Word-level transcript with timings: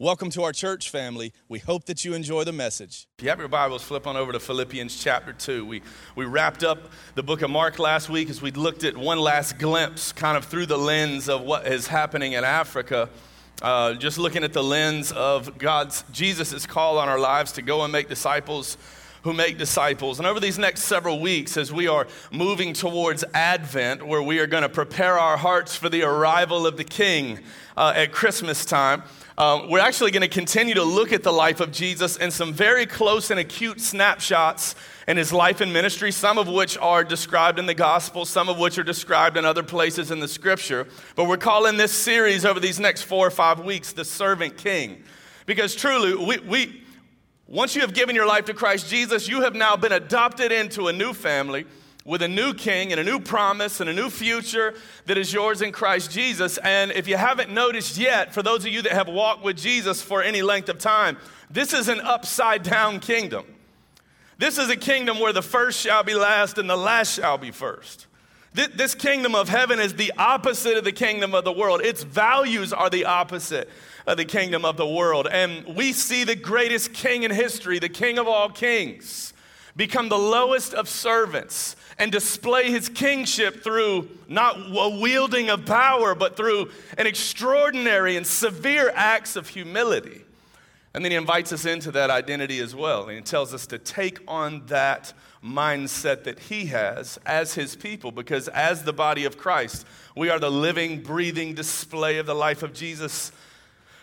Welcome 0.00 0.30
to 0.30 0.44
our 0.44 0.52
church 0.52 0.90
family. 0.90 1.32
We 1.48 1.58
hope 1.58 1.86
that 1.86 2.04
you 2.04 2.14
enjoy 2.14 2.44
the 2.44 2.52
message. 2.52 3.08
If 3.18 3.24
you 3.24 3.30
have 3.30 3.40
your 3.40 3.48
Bibles, 3.48 3.82
flip 3.82 4.06
on 4.06 4.16
over 4.16 4.30
to 4.30 4.38
Philippians 4.38 5.02
chapter 5.02 5.32
2. 5.32 5.66
We, 5.66 5.82
we 6.14 6.24
wrapped 6.24 6.62
up 6.62 6.92
the 7.16 7.24
book 7.24 7.42
of 7.42 7.50
Mark 7.50 7.80
last 7.80 8.08
week 8.08 8.30
as 8.30 8.40
we 8.40 8.52
looked 8.52 8.84
at 8.84 8.96
one 8.96 9.18
last 9.18 9.58
glimpse, 9.58 10.12
kind 10.12 10.36
of 10.36 10.44
through 10.44 10.66
the 10.66 10.78
lens 10.78 11.28
of 11.28 11.40
what 11.40 11.66
is 11.66 11.88
happening 11.88 12.34
in 12.34 12.44
Africa. 12.44 13.08
Uh, 13.60 13.94
just 13.94 14.18
looking 14.18 14.44
at 14.44 14.52
the 14.52 14.62
lens 14.62 15.10
of 15.10 15.58
God's, 15.58 16.04
Jesus' 16.12 16.64
call 16.64 16.98
on 16.98 17.08
our 17.08 17.18
lives 17.18 17.50
to 17.54 17.62
go 17.62 17.82
and 17.82 17.90
make 17.90 18.08
disciples 18.08 18.78
who 19.24 19.32
make 19.32 19.58
disciples. 19.58 20.20
And 20.20 20.28
over 20.28 20.38
these 20.38 20.58
next 20.58 20.82
several 20.82 21.20
weeks, 21.20 21.56
as 21.56 21.72
we 21.72 21.88
are 21.88 22.06
moving 22.30 22.72
towards 22.72 23.24
Advent, 23.34 24.06
where 24.06 24.22
we 24.22 24.38
are 24.38 24.46
going 24.46 24.62
to 24.62 24.68
prepare 24.68 25.18
our 25.18 25.36
hearts 25.36 25.74
for 25.74 25.88
the 25.88 26.04
arrival 26.04 26.68
of 26.68 26.76
the 26.76 26.84
King 26.84 27.40
uh, 27.76 27.92
at 27.96 28.12
Christmas 28.12 28.64
time, 28.64 29.02
um, 29.38 29.70
we're 29.70 29.78
actually 29.78 30.10
going 30.10 30.22
to 30.22 30.28
continue 30.28 30.74
to 30.74 30.82
look 30.82 31.12
at 31.12 31.22
the 31.22 31.32
life 31.32 31.60
of 31.60 31.70
Jesus 31.70 32.16
in 32.16 32.32
some 32.32 32.52
very 32.52 32.86
close 32.86 33.30
and 33.30 33.38
acute 33.38 33.80
snapshots 33.80 34.74
in 35.06 35.16
his 35.16 35.32
life 35.32 35.60
and 35.60 35.72
ministry, 35.72 36.10
some 36.10 36.38
of 36.38 36.48
which 36.48 36.76
are 36.78 37.04
described 37.04 37.60
in 37.60 37.66
the 37.66 37.72
gospel, 37.72 38.24
some 38.24 38.48
of 38.48 38.58
which 38.58 38.78
are 38.78 38.82
described 38.82 39.36
in 39.36 39.44
other 39.44 39.62
places 39.62 40.10
in 40.10 40.18
the 40.18 40.26
scripture. 40.26 40.88
But 41.14 41.28
we're 41.28 41.36
calling 41.36 41.76
this 41.76 41.92
series 41.92 42.44
over 42.44 42.58
these 42.58 42.80
next 42.80 43.02
four 43.02 43.28
or 43.28 43.30
five 43.30 43.60
weeks 43.60 43.92
the 43.92 44.04
Servant 44.04 44.56
King. 44.56 45.04
Because 45.46 45.76
truly, 45.76 46.16
we, 46.16 46.38
we 46.38 46.82
once 47.46 47.76
you 47.76 47.82
have 47.82 47.94
given 47.94 48.16
your 48.16 48.26
life 48.26 48.46
to 48.46 48.54
Christ 48.54 48.90
Jesus, 48.90 49.28
you 49.28 49.42
have 49.42 49.54
now 49.54 49.76
been 49.76 49.92
adopted 49.92 50.50
into 50.50 50.88
a 50.88 50.92
new 50.92 51.12
family 51.12 51.64
with 52.08 52.22
a 52.22 52.28
new 52.28 52.54
king 52.54 52.90
and 52.90 52.98
a 52.98 53.04
new 53.04 53.20
promise 53.20 53.80
and 53.80 53.90
a 53.90 53.92
new 53.92 54.08
future 54.08 54.72
that 55.04 55.18
is 55.18 55.30
yours 55.30 55.60
in 55.60 55.70
Christ 55.70 56.10
Jesus. 56.10 56.56
And 56.64 56.90
if 56.92 57.06
you 57.06 57.18
haven't 57.18 57.52
noticed 57.52 57.98
yet, 57.98 58.32
for 58.32 58.42
those 58.42 58.64
of 58.64 58.72
you 58.72 58.80
that 58.80 58.92
have 58.92 59.08
walked 59.08 59.44
with 59.44 59.58
Jesus 59.58 60.00
for 60.00 60.22
any 60.22 60.40
length 60.40 60.70
of 60.70 60.78
time, 60.78 61.18
this 61.50 61.74
is 61.74 61.86
an 61.86 62.00
upside 62.00 62.62
down 62.62 63.00
kingdom. 63.00 63.44
This 64.38 64.56
is 64.56 64.70
a 64.70 64.76
kingdom 64.76 65.20
where 65.20 65.34
the 65.34 65.42
first 65.42 65.78
shall 65.80 66.02
be 66.02 66.14
last 66.14 66.56
and 66.56 66.68
the 66.68 66.78
last 66.78 67.12
shall 67.12 67.36
be 67.36 67.50
first. 67.50 68.06
This 68.54 68.94
kingdom 68.94 69.34
of 69.34 69.50
heaven 69.50 69.78
is 69.78 69.92
the 69.92 70.14
opposite 70.16 70.78
of 70.78 70.84
the 70.84 70.92
kingdom 70.92 71.34
of 71.34 71.44
the 71.44 71.52
world. 71.52 71.82
Its 71.82 72.04
values 72.04 72.72
are 72.72 72.88
the 72.88 73.04
opposite 73.04 73.68
of 74.06 74.16
the 74.16 74.24
kingdom 74.24 74.64
of 74.64 74.78
the 74.78 74.88
world. 74.88 75.28
And 75.30 75.76
we 75.76 75.92
see 75.92 76.24
the 76.24 76.36
greatest 76.36 76.94
king 76.94 77.24
in 77.24 77.30
history, 77.30 77.78
the 77.78 77.90
king 77.90 78.18
of 78.18 78.26
all 78.26 78.48
kings, 78.48 79.34
become 79.78 80.08
the 80.08 80.18
lowest 80.18 80.74
of 80.74 80.88
servants 80.88 81.76
and 81.98 82.10
display 82.10 82.68
his 82.70 82.88
kingship 82.88 83.62
through 83.62 84.08
not 84.26 84.56
a 84.58 84.98
wielding 85.00 85.48
of 85.48 85.64
power, 85.64 86.16
but 86.16 86.36
through 86.36 86.68
an 86.98 87.06
extraordinary 87.06 88.16
and 88.16 88.26
severe 88.26 88.90
acts 88.94 89.36
of 89.36 89.48
humility. 89.48 90.22
And 90.94 91.04
then 91.04 91.12
he 91.12 91.16
invites 91.16 91.52
us 91.52 91.64
into 91.64 91.92
that 91.92 92.10
identity 92.10 92.58
as 92.58 92.74
well. 92.74 93.04
And 93.04 93.12
he 93.12 93.20
tells 93.22 93.54
us 93.54 93.68
to 93.68 93.78
take 93.78 94.18
on 94.26 94.66
that 94.66 95.12
mindset 95.44 96.24
that 96.24 96.40
he 96.40 96.66
has 96.66 97.16
as 97.24 97.54
his 97.54 97.76
people, 97.76 98.10
because 98.10 98.48
as 98.48 98.82
the 98.82 98.92
body 98.92 99.24
of 99.26 99.38
Christ, 99.38 99.86
we 100.16 100.28
are 100.28 100.40
the 100.40 100.50
living, 100.50 101.02
breathing 101.02 101.54
display 101.54 102.18
of 102.18 102.26
the 102.26 102.34
life 102.34 102.64
of 102.64 102.74
Jesus 102.74 103.30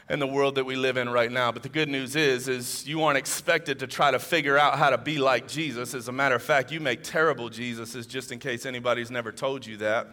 in 0.10 0.20
the 0.20 0.28
world 0.28 0.56
that 0.56 0.66
we 0.66 0.76
live 0.76 0.98
in 0.98 1.10
right 1.10 1.32
now. 1.32 1.52
But 1.52 1.64
the 1.64 1.70
good 1.70 1.90
news 1.90 2.16
is, 2.16 2.48
is 2.48 2.88
you 2.88 3.04
aren't 3.04 3.18
expected 3.18 3.80
to 3.80 3.88
try 3.88 4.12
to 4.12 4.20
figure 4.20 4.58
out 4.58 4.78
how 4.78 4.92
to 4.92 4.98
be 4.98 5.18
like 5.18 5.48
Jesus. 5.48 5.94
As 5.94 6.08
a 6.08 6.12
matter 6.12 6.36
of 6.36 6.44
fact, 6.44 6.72
you 6.72 6.80
make 6.80 7.02
terrible 7.02 7.50
Jesuses, 7.50 8.08
just 8.08 8.32
in 8.32 8.40
case 8.40 8.66
anybody's 8.66 9.10
never 9.10 9.32
told 9.32 9.66
you 9.66 9.78
that. 9.78 10.08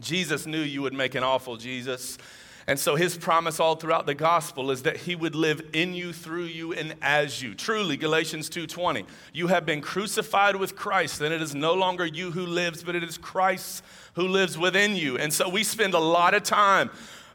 Jesus 0.00 0.46
knew 0.46 0.60
you 0.60 0.82
would 0.82 0.94
make 0.94 1.14
an 1.14 1.22
awful 1.22 1.56
Jesus. 1.56 2.16
And 2.66 2.78
so 2.78 2.96
his 2.96 3.16
promise 3.16 3.60
all 3.60 3.76
throughout 3.76 4.04
the 4.04 4.14
gospel 4.14 4.70
is 4.70 4.82
that 4.82 4.98
he 4.98 5.16
would 5.16 5.34
live 5.34 5.62
in 5.72 5.94
you, 5.94 6.12
through 6.12 6.44
you, 6.44 6.74
and 6.74 6.94
as 7.00 7.42
you. 7.42 7.54
Truly, 7.54 7.96
Galatians 7.96 8.50
2:20. 8.50 9.06
You 9.32 9.46
have 9.46 9.64
been 9.64 9.80
crucified 9.80 10.54
with 10.54 10.76
Christ, 10.76 11.22
and 11.22 11.32
it 11.32 11.40
is 11.40 11.54
no 11.54 11.72
longer 11.72 12.04
you 12.04 12.30
who 12.30 12.44
lives, 12.44 12.82
but 12.82 12.94
it 12.94 13.02
is 13.02 13.16
Christ 13.16 13.82
who 14.14 14.28
lives 14.28 14.58
within 14.58 14.96
you. 14.96 15.16
And 15.16 15.32
so 15.32 15.48
we 15.48 15.64
spend 15.64 15.94
a 15.94 15.98
lot 15.98 16.34
of 16.34 16.42
time 16.42 16.90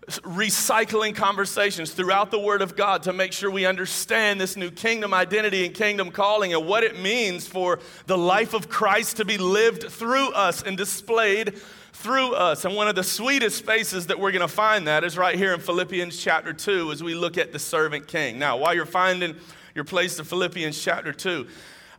recycling 0.08 1.16
conversations 1.16 1.92
throughout 1.92 2.32
the 2.32 2.40
Word 2.40 2.62
of 2.62 2.76
God 2.76 3.04
to 3.04 3.14
make 3.14 3.32
sure 3.32 3.50
we 3.50 3.66
understand 3.66 4.40
this 4.40 4.58
new 4.58 4.72
kingdom 4.72 5.14
identity 5.14 5.66
and 5.66 5.74
kingdom 5.74 6.12
calling 6.12 6.54
and 6.54 6.66
what 6.66 6.84
it 6.84 7.00
means 7.00 7.48
for 7.48 7.80
the 8.06 8.18
life 8.18 8.54
of 8.54 8.70
Christ 8.70 9.18
to 9.18 9.26
be 9.26 9.38
lived 9.38 9.90
through 9.90 10.32
us 10.32 10.62
and 10.64 10.78
displayed 10.78 11.56
through 11.94 12.34
us. 12.34 12.66
And 12.66 12.76
one 12.76 12.88
of 12.88 12.96
the 12.96 13.04
sweetest 13.04 13.58
spaces 13.58 14.08
that 14.08 14.20
we're 14.20 14.32
going 14.32 14.42
to 14.42 14.48
find 14.48 14.88
that 14.88 15.04
is 15.04 15.18
right 15.18 15.36
here 15.36 15.54
in 15.54 15.60
Philippians 15.60 16.18
chapter 16.18 16.52
2 16.52 16.92
as 16.92 17.02
we 17.02 17.16
look 17.16 17.38
at 17.38 17.54
the 17.54 17.60
servant 17.60 18.08
king. 18.08 18.38
Now, 18.38 18.58
while 18.58 18.74
you're 18.74 18.86
finding 18.86 19.36
your 19.74 19.86
place 19.86 20.18
to 20.18 20.26
Philippians 20.26 20.82
chapter 20.82 21.14
2, 21.14 21.48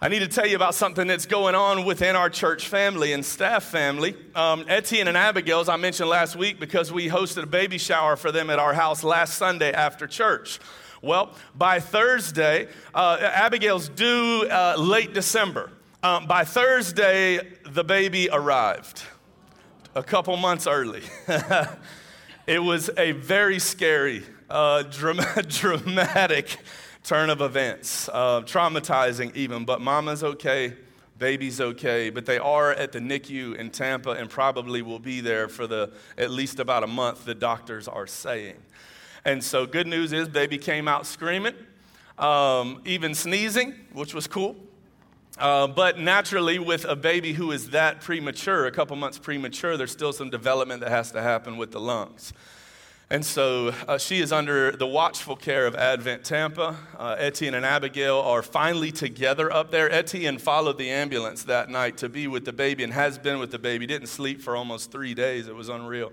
I 0.04 0.09
need 0.09 0.19
to 0.19 0.28
tell 0.28 0.47
you 0.47 0.54
about 0.54 0.75
something 0.75 1.06
that's 1.06 1.25
going 1.25 1.54
on 1.54 1.87
within 1.87 2.15
our 2.15 2.28
church 2.28 2.69
family 2.69 3.15
and 3.15 3.25
staff 3.25 3.65
family. 3.65 4.15
Um, 4.34 4.66
Etienne 4.69 5.09
and 5.09 5.16
Abigail, 5.16 5.60
as 5.60 5.70
I 5.70 5.76
mentioned 5.76 6.10
last 6.10 6.37
week, 6.37 6.60
because 6.60 6.92
we 6.92 7.09
hosted 7.09 7.44
a 7.44 7.47
baby 7.47 7.78
shower 7.78 8.15
for 8.15 8.31
them 8.31 8.50
at 8.50 8.59
our 8.59 8.75
house 8.75 9.03
last 9.03 9.38
Sunday 9.38 9.72
after 9.72 10.06
church. 10.06 10.60
Well, 11.00 11.34
by 11.54 11.81
Thursday, 11.81 12.69
uh, 12.94 13.16
Abigail's 13.19 13.88
due 13.88 14.47
uh, 14.50 14.75
late 14.76 15.15
December. 15.15 15.70
Um, 16.03 16.26
by 16.26 16.44
Thursday, 16.44 17.41
the 17.65 17.82
baby 17.82 18.28
arrived 18.31 19.04
a 19.94 20.03
couple 20.03 20.36
months 20.36 20.66
early. 20.66 21.00
it 22.47 22.59
was 22.59 22.91
a 22.98 23.12
very 23.12 23.59
scary, 23.59 24.22
uh, 24.50 24.82
dramatic 25.48 26.59
turn 27.04 27.28
of 27.28 27.42
events, 27.42 28.09
uh, 28.12 28.41
traumatizing 28.41 29.34
even, 29.37 29.65
but 29.65 29.81
mama's 29.81 30.25
okay, 30.25 30.72
baby's 31.19 31.60
okay, 31.60 32.09
but 32.10 32.25
they 32.25 32.38
are 32.38 32.72
at 32.72 32.92
the 32.92 32.98
NICU 32.98 33.56
in 33.56 33.70
Tampa 33.70 34.12
and 34.12 34.28
probably 34.28 34.81
will 34.81 34.98
be 34.98 35.20
there 35.20 35.47
for 35.48 35.66
the 35.66 35.92
at 36.16 36.31
least 36.31 36.59
about 36.59 36.82
a 36.82 36.87
month, 36.87 37.26
the 37.26 37.34
doctors 37.34 37.87
are 37.87 38.06
saying. 38.06 38.56
And 39.26 39.44
so, 39.44 39.66
good 39.66 39.87
news 39.87 40.12
is, 40.12 40.28
baby 40.28 40.59
came 40.59 40.88
out 40.88 41.06
screaming, 41.06 41.54
um, 42.19 42.81
even 42.87 43.15
sneezing, 43.15 43.75
which 43.92 44.15
was 44.15 44.26
cool. 44.26 44.56
Uh, 45.38 45.66
but 45.66 45.98
naturally, 45.98 46.59
with 46.59 46.84
a 46.84 46.97
baby 46.97 47.32
who 47.32 47.53
is 47.53 47.71
that 47.71 48.00
premature, 48.00 48.66
a 48.66 48.71
couple 48.71 48.97
months 48.97 49.19
premature, 49.19 49.76
there's 49.76 49.92
still 49.92 50.12
some 50.12 50.31
development 50.31 50.81
that 50.81 50.91
has 50.91 51.10
to 51.12 51.21
happen 51.21 51.56
with 51.56 51.72
the 51.72 51.81
lungs. 51.81 52.32
And 53.10 53.25
so 53.25 53.69
uh, 53.87 53.98
she 53.98 54.20
is 54.20 54.32
under 54.32 54.72
the 54.72 54.87
watchful 54.87 55.37
care 55.37 55.66
of 55.66 55.75
Advent 55.75 56.25
Tampa. 56.25 56.76
Uh, 56.98 57.16
Etienne 57.19 57.53
and 57.53 57.65
Abigail 57.65 58.19
are 58.19 58.42
finally 58.42 58.91
together 58.91 59.53
up 59.53 59.70
there. 59.70 59.91
Etienne 59.92 60.38
followed 60.38 60.78
the 60.78 60.88
ambulance 60.88 61.44
that 61.44 61.69
night 61.69 61.98
to 61.98 62.09
be 62.09 62.26
with 62.26 62.47
the 62.47 62.53
baby 62.53 62.82
and 62.82 62.94
has 62.94 63.19
been 63.19 63.38
with 63.38 63.50
the 63.50 63.59
baby. 63.59 63.87
Didn't 63.87 64.09
sleep 64.09 64.41
for 64.41 64.56
almost 64.56 64.91
three 64.91 65.12
days. 65.12 65.48
It 65.48 65.54
was 65.54 65.69
unreal. 65.69 66.12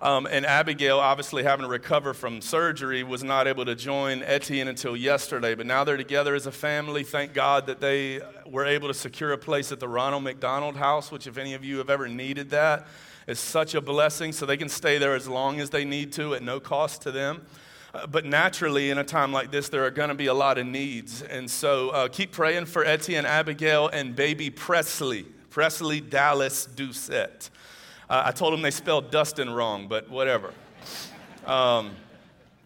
Um, 0.00 0.26
and 0.26 0.46
Abigail, 0.46 0.98
obviously 0.98 1.42
having 1.42 1.64
to 1.64 1.68
recover 1.68 2.14
from 2.14 2.40
surgery, 2.40 3.02
was 3.02 3.24
not 3.24 3.48
able 3.48 3.64
to 3.64 3.74
join 3.74 4.22
Etienne 4.22 4.68
until 4.68 4.96
yesterday. 4.96 5.56
But 5.56 5.66
now 5.66 5.82
they're 5.82 5.96
together 5.96 6.36
as 6.36 6.46
a 6.46 6.52
family. 6.52 7.02
Thank 7.02 7.34
God 7.34 7.66
that 7.66 7.80
they 7.80 8.20
were 8.46 8.64
able 8.64 8.86
to 8.86 8.94
secure 8.94 9.32
a 9.32 9.38
place 9.38 9.72
at 9.72 9.80
the 9.80 9.88
Ronald 9.88 10.22
McDonald 10.22 10.76
House, 10.76 11.10
which, 11.10 11.26
if 11.26 11.36
any 11.36 11.54
of 11.54 11.64
you 11.64 11.78
have 11.78 11.90
ever 11.90 12.08
needed 12.08 12.50
that, 12.50 12.86
is 13.30 13.38
such 13.38 13.74
a 13.74 13.80
blessing, 13.80 14.32
so 14.32 14.44
they 14.44 14.56
can 14.56 14.68
stay 14.68 14.98
there 14.98 15.14
as 15.14 15.28
long 15.28 15.60
as 15.60 15.70
they 15.70 15.84
need 15.84 16.12
to 16.14 16.34
at 16.34 16.42
no 16.42 16.58
cost 16.58 17.02
to 17.02 17.12
them. 17.12 17.46
Uh, 17.94 18.06
but 18.06 18.24
naturally, 18.24 18.90
in 18.90 18.98
a 18.98 19.04
time 19.04 19.32
like 19.32 19.50
this, 19.50 19.68
there 19.68 19.84
are 19.84 19.90
going 19.90 20.08
to 20.08 20.14
be 20.14 20.26
a 20.26 20.34
lot 20.34 20.58
of 20.58 20.66
needs. 20.66 21.22
And 21.22 21.50
so 21.50 21.90
uh, 21.90 22.08
keep 22.08 22.32
praying 22.32 22.66
for 22.66 22.84
Etienne, 22.84 23.26
Abigail, 23.26 23.88
and 23.88 24.14
baby 24.14 24.50
Presley, 24.50 25.22
Presley 25.48 26.00
Dallas 26.00 26.68
Doucette. 26.74 27.50
Uh, 28.08 28.22
I 28.26 28.32
told 28.32 28.52
them 28.52 28.62
they 28.62 28.70
spelled 28.72 29.10
Dustin 29.10 29.48
wrong, 29.50 29.86
but 29.86 30.10
whatever. 30.10 30.52
Um, 31.46 31.92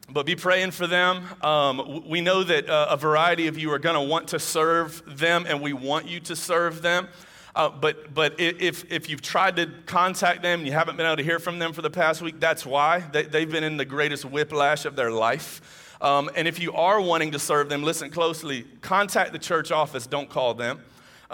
but 0.08 0.26
be 0.26 0.37
praying 0.37 0.70
for 0.70 0.87
them. 0.87 1.25
Um, 1.43 2.08
we 2.08 2.20
know 2.20 2.43
that 2.43 2.69
uh, 2.69 2.88
a 2.90 2.96
variety 2.96 3.46
of 3.46 3.58
you 3.58 3.70
are 3.72 3.78
going 3.78 3.94
to 3.94 4.02
want 4.02 4.28
to 4.28 4.38
serve 4.38 5.02
them, 5.19 5.44
and 5.46 5.60
we 5.60 5.72
want 5.72 6.06
you 6.06 6.20
to 6.20 6.37
serve 6.37 6.82
them. 6.82 7.08
Uh, 7.56 7.69
but 7.69 8.12
but 8.12 8.35
if, 8.39 8.91
if 8.91 9.09
you've 9.09 9.23
tried 9.23 9.56
to 9.56 9.71
contact 9.87 10.43
them 10.43 10.61
and 10.61 10.67
you 10.67 10.73
haven't 10.73 10.97
been 10.97 11.06
able 11.06 11.17
to 11.17 11.23
hear 11.23 11.39
from 11.39 11.59
them 11.59 11.73
for 11.73 11.83
the 11.83 11.91
past 11.91 12.21
week, 12.21 12.41
that's 12.41 12.67
why. 12.67 13.01
They, 13.12 13.23
they've 13.23 13.51
been 13.51 13.65
in 13.65 13.77
the 13.77 13.85
greatest 13.85 14.25
whiplash 14.25 14.85
of 14.85 14.97
their 14.97 15.11
life. 15.11 15.97
Um, 16.01 16.31
and 16.35 16.49
if 16.49 16.59
you 16.59 16.73
are 16.73 17.01
wanting 17.01 17.31
to 17.33 17.39
serve 17.39 17.69
them, 17.69 17.83
listen 17.83 18.11
closely. 18.11 18.65
Contact 18.81 19.33
the 19.33 19.39
church 19.39 19.71
office, 19.71 20.06
don't 20.06 20.29
call 20.29 20.55
them. 20.55 20.81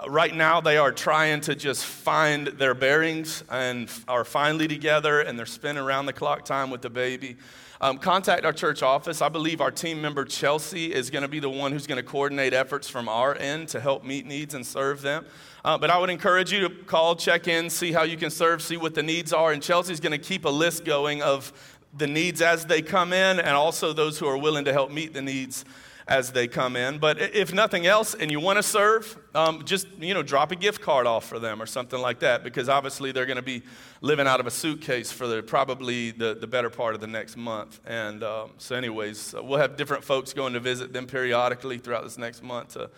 Right 0.07 0.33
now, 0.33 0.61
they 0.61 0.77
are 0.77 0.91
trying 0.91 1.41
to 1.41 1.53
just 1.53 1.85
find 1.85 2.47
their 2.47 2.73
bearings 2.73 3.43
and 3.51 3.87
are 4.07 4.25
finally 4.25 4.67
together, 4.67 5.19
and 5.19 5.37
they're 5.37 5.45
spending 5.45 5.83
around 5.83 6.07
the 6.07 6.13
clock 6.13 6.43
time 6.43 6.71
with 6.71 6.81
the 6.81 6.89
baby. 6.89 7.37
Um, 7.81 7.99
contact 7.99 8.43
our 8.43 8.53
church 8.53 8.81
office. 8.81 9.21
I 9.21 9.29
believe 9.29 9.61
our 9.61 9.69
team 9.69 10.01
member 10.01 10.25
Chelsea 10.25 10.91
is 10.91 11.11
going 11.11 11.21
to 11.21 11.27
be 11.27 11.39
the 11.39 11.51
one 11.51 11.71
who's 11.71 11.85
going 11.85 12.03
to 12.03 12.03
coordinate 12.03 12.51
efforts 12.51 12.89
from 12.89 13.07
our 13.07 13.35
end 13.35 13.67
to 13.69 13.79
help 13.79 14.03
meet 14.03 14.25
needs 14.25 14.55
and 14.55 14.65
serve 14.65 15.03
them. 15.03 15.23
Uh, 15.63 15.77
but 15.77 15.91
I 15.91 15.99
would 15.99 16.09
encourage 16.09 16.51
you 16.51 16.67
to 16.67 16.69
call, 16.69 17.15
check 17.15 17.47
in, 17.47 17.69
see 17.69 17.91
how 17.91 18.01
you 18.01 18.17
can 18.17 18.31
serve, 18.31 18.63
see 18.63 18.77
what 18.77 18.95
the 18.95 19.03
needs 19.03 19.31
are. 19.31 19.51
And 19.51 19.61
Chelsea's 19.61 19.99
going 19.99 20.13
to 20.13 20.17
keep 20.17 20.45
a 20.45 20.49
list 20.49 20.83
going 20.83 21.21
of 21.21 21.53
the 21.95 22.07
needs 22.07 22.41
as 22.41 22.65
they 22.65 22.81
come 22.81 23.13
in 23.13 23.39
and 23.39 23.49
also 23.49 23.93
those 23.93 24.17
who 24.17 24.25
are 24.27 24.37
willing 24.37 24.65
to 24.65 24.73
help 24.73 24.89
meet 24.89 25.13
the 25.13 25.21
needs 25.21 25.63
as 26.11 26.33
they 26.33 26.45
come 26.45 26.75
in. 26.75 26.97
But 26.97 27.19
if 27.19 27.53
nothing 27.53 27.87
else, 27.87 28.13
and 28.13 28.29
you 28.29 28.41
want 28.41 28.57
to 28.57 28.63
serve, 28.63 29.17
um, 29.33 29.63
just 29.63 29.87
you 29.97 30.13
know, 30.13 30.21
drop 30.21 30.51
a 30.51 30.57
gift 30.57 30.81
card 30.81 31.07
off 31.07 31.25
for 31.25 31.39
them 31.39 31.61
or 31.61 31.65
something 31.65 31.99
like 31.99 32.19
that, 32.19 32.43
because 32.43 32.67
obviously 32.67 33.13
they're 33.13 33.25
going 33.25 33.37
to 33.37 33.41
be 33.41 33.63
living 34.01 34.27
out 34.27 34.41
of 34.41 34.45
a 34.45 34.51
suitcase 34.51 35.09
for 35.09 35.25
the, 35.25 35.41
probably 35.41 36.11
the, 36.11 36.33
the 36.33 36.47
better 36.47 36.69
part 36.69 36.95
of 36.95 37.01
the 37.01 37.07
next 37.07 37.37
month. 37.37 37.79
And 37.85 38.23
um, 38.23 38.51
so, 38.57 38.75
anyways, 38.75 39.33
we'll 39.41 39.59
have 39.59 39.77
different 39.77 40.03
folks 40.03 40.33
going 40.33 40.51
to 40.51 40.59
visit 40.59 40.91
them 40.91 41.07
periodically 41.07 41.77
throughout 41.77 42.03
this 42.03 42.17
next 42.17 42.43
month 42.43 42.73
to 42.73 42.89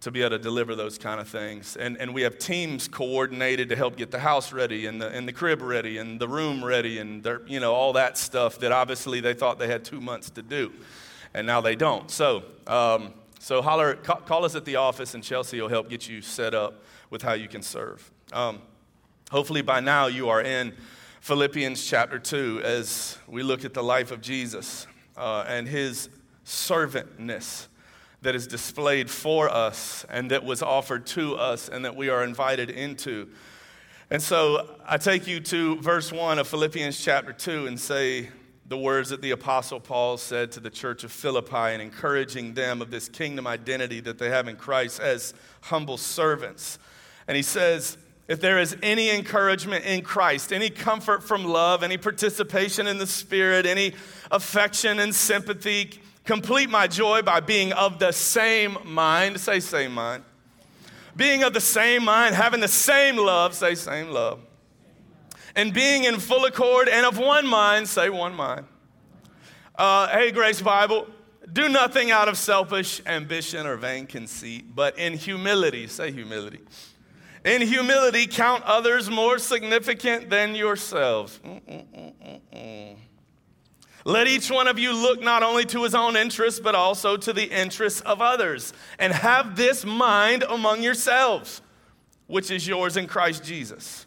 to 0.00 0.10
be 0.10 0.20
able 0.22 0.30
to 0.30 0.38
deliver 0.38 0.74
those 0.74 0.96
kind 0.96 1.20
of 1.20 1.28
things. 1.28 1.76
And, 1.76 1.98
and 1.98 2.14
we 2.14 2.22
have 2.22 2.38
teams 2.38 2.88
coordinated 2.88 3.68
to 3.68 3.76
help 3.76 3.96
get 3.96 4.10
the 4.10 4.18
house 4.18 4.50
ready 4.50 4.86
and 4.86 4.98
the, 4.98 5.08
and 5.08 5.28
the 5.28 5.32
crib 5.32 5.60
ready 5.60 5.98
and 5.98 6.18
the 6.18 6.26
room 6.26 6.64
ready 6.64 6.98
and 7.00 7.22
you 7.46 7.60
know, 7.60 7.74
all 7.74 7.92
that 7.92 8.16
stuff 8.16 8.58
that 8.60 8.72
obviously 8.72 9.20
they 9.20 9.34
thought 9.34 9.58
they 9.58 9.68
had 9.68 9.84
two 9.84 10.00
months 10.00 10.30
to 10.30 10.42
do. 10.42 10.72
And 11.34 11.46
now 11.46 11.60
they 11.60 11.76
don't. 11.76 12.10
So, 12.10 12.42
um, 12.66 13.14
so 13.38 13.62
holler, 13.62 13.94
call, 13.94 14.16
call, 14.16 14.44
us 14.44 14.54
at 14.54 14.64
the 14.64 14.76
office 14.76 15.14
and 15.14 15.22
Chelsea 15.22 15.60
will 15.60 15.68
help 15.68 15.88
get 15.88 16.08
you 16.08 16.22
set 16.22 16.54
up 16.54 16.82
with 17.08 17.22
how 17.22 17.32
you 17.32 17.48
can 17.48 17.62
serve. 17.62 18.10
Um, 18.32 18.60
hopefully 19.30 19.62
by 19.62 19.80
now 19.80 20.06
you 20.06 20.28
are 20.28 20.42
in 20.42 20.74
Philippians 21.20 21.84
chapter 21.84 22.18
2 22.18 22.62
as 22.64 23.18
we 23.26 23.42
look 23.42 23.64
at 23.64 23.74
the 23.74 23.82
life 23.82 24.10
of 24.10 24.20
Jesus 24.20 24.86
uh, 25.16 25.44
and 25.46 25.68
his 25.68 26.08
servantness 26.44 27.68
that 28.22 28.34
is 28.34 28.46
displayed 28.46 29.10
for 29.10 29.48
us 29.48 30.04
and 30.10 30.30
that 30.30 30.44
was 30.44 30.62
offered 30.62 31.06
to 31.06 31.36
us 31.36 31.68
and 31.68 31.84
that 31.84 31.96
we 31.96 32.08
are 32.08 32.24
invited 32.24 32.70
into. 32.70 33.28
And 34.10 34.20
so 34.20 34.76
I 34.84 34.98
take 34.98 35.26
you 35.26 35.40
to 35.40 35.76
verse 35.80 36.12
1 36.12 36.38
of 36.38 36.48
Philippians 36.48 37.02
chapter 37.02 37.32
2 37.32 37.66
and 37.66 37.78
say 37.78 38.28
the 38.70 38.78
words 38.78 39.10
that 39.10 39.20
the 39.20 39.32
Apostle 39.32 39.80
Paul 39.80 40.16
said 40.16 40.50
to 40.52 40.60
the 40.60 40.70
church 40.70 41.04
of 41.04 41.12
Philippi 41.12 41.54
and 41.54 41.82
encouraging 41.82 42.54
them 42.54 42.80
of 42.80 42.90
this 42.90 43.10
kingdom 43.10 43.46
identity 43.46 44.00
that 44.00 44.18
they 44.18 44.30
have 44.30 44.48
in 44.48 44.56
Christ 44.56 44.98
as 44.98 45.34
humble 45.60 45.98
servants. 45.98 46.78
And 47.28 47.36
he 47.36 47.42
says, 47.42 47.98
if 48.28 48.40
there 48.40 48.58
is 48.58 48.74
any 48.82 49.10
encouragement 49.10 49.84
in 49.84 50.00
Christ, 50.00 50.52
any 50.52 50.70
comfort 50.70 51.22
from 51.22 51.44
love, 51.44 51.82
any 51.82 51.98
participation 51.98 52.86
in 52.86 52.96
the 52.96 53.06
Spirit, 53.06 53.66
any 53.66 53.92
affection 54.30 55.00
and 55.00 55.14
sympathy, 55.14 56.00
Complete 56.24 56.70
my 56.70 56.86
joy 56.86 57.22
by 57.22 57.40
being 57.40 57.72
of 57.72 57.98
the 57.98 58.12
same 58.12 58.78
mind. 58.84 59.40
Say, 59.40 59.58
same 59.58 59.92
mind. 59.92 60.22
Being 61.16 61.42
of 61.42 61.54
the 61.54 61.60
same 61.60 62.04
mind, 62.04 62.34
having 62.34 62.60
the 62.60 62.68
same 62.68 63.16
love. 63.16 63.54
Say, 63.54 63.74
same 63.74 64.10
love. 64.10 64.40
And 65.56 65.72
being 65.72 66.04
in 66.04 66.18
full 66.18 66.44
accord 66.44 66.88
and 66.88 67.04
of 67.06 67.18
one 67.18 67.46
mind. 67.46 67.88
Say, 67.88 68.08
one 68.10 68.34
mind. 68.34 68.66
Uh, 69.76 70.08
hey, 70.08 70.30
Grace 70.30 70.60
Bible. 70.60 71.08
Do 71.52 71.68
nothing 71.68 72.10
out 72.10 72.28
of 72.28 72.38
selfish 72.38 73.00
ambition 73.06 73.66
or 73.66 73.76
vain 73.76 74.06
conceit, 74.06 74.74
but 74.74 74.96
in 74.98 75.14
humility, 75.14 75.88
say 75.88 76.12
humility. 76.12 76.60
In 77.44 77.62
humility, 77.62 78.26
count 78.26 78.62
others 78.64 79.10
more 79.10 79.38
significant 79.38 80.30
than 80.30 80.54
yourselves. 80.54 81.40
Mm-mm-mm-mm. 81.44 82.96
Let 84.04 84.28
each 84.28 84.50
one 84.50 84.68
of 84.68 84.78
you 84.78 84.92
look 84.92 85.22
not 85.22 85.42
only 85.42 85.64
to 85.66 85.82
his 85.82 85.94
own 85.94 86.16
interests, 86.16 86.60
but 86.60 86.74
also 86.74 87.16
to 87.16 87.32
the 87.32 87.44
interests 87.44 88.00
of 88.02 88.20
others. 88.20 88.72
And 88.98 89.12
have 89.12 89.56
this 89.56 89.84
mind 89.84 90.44
among 90.48 90.82
yourselves, 90.82 91.62
which 92.26 92.50
is 92.50 92.66
yours 92.66 92.96
in 92.96 93.06
Christ 93.06 93.42
Jesus, 93.42 94.06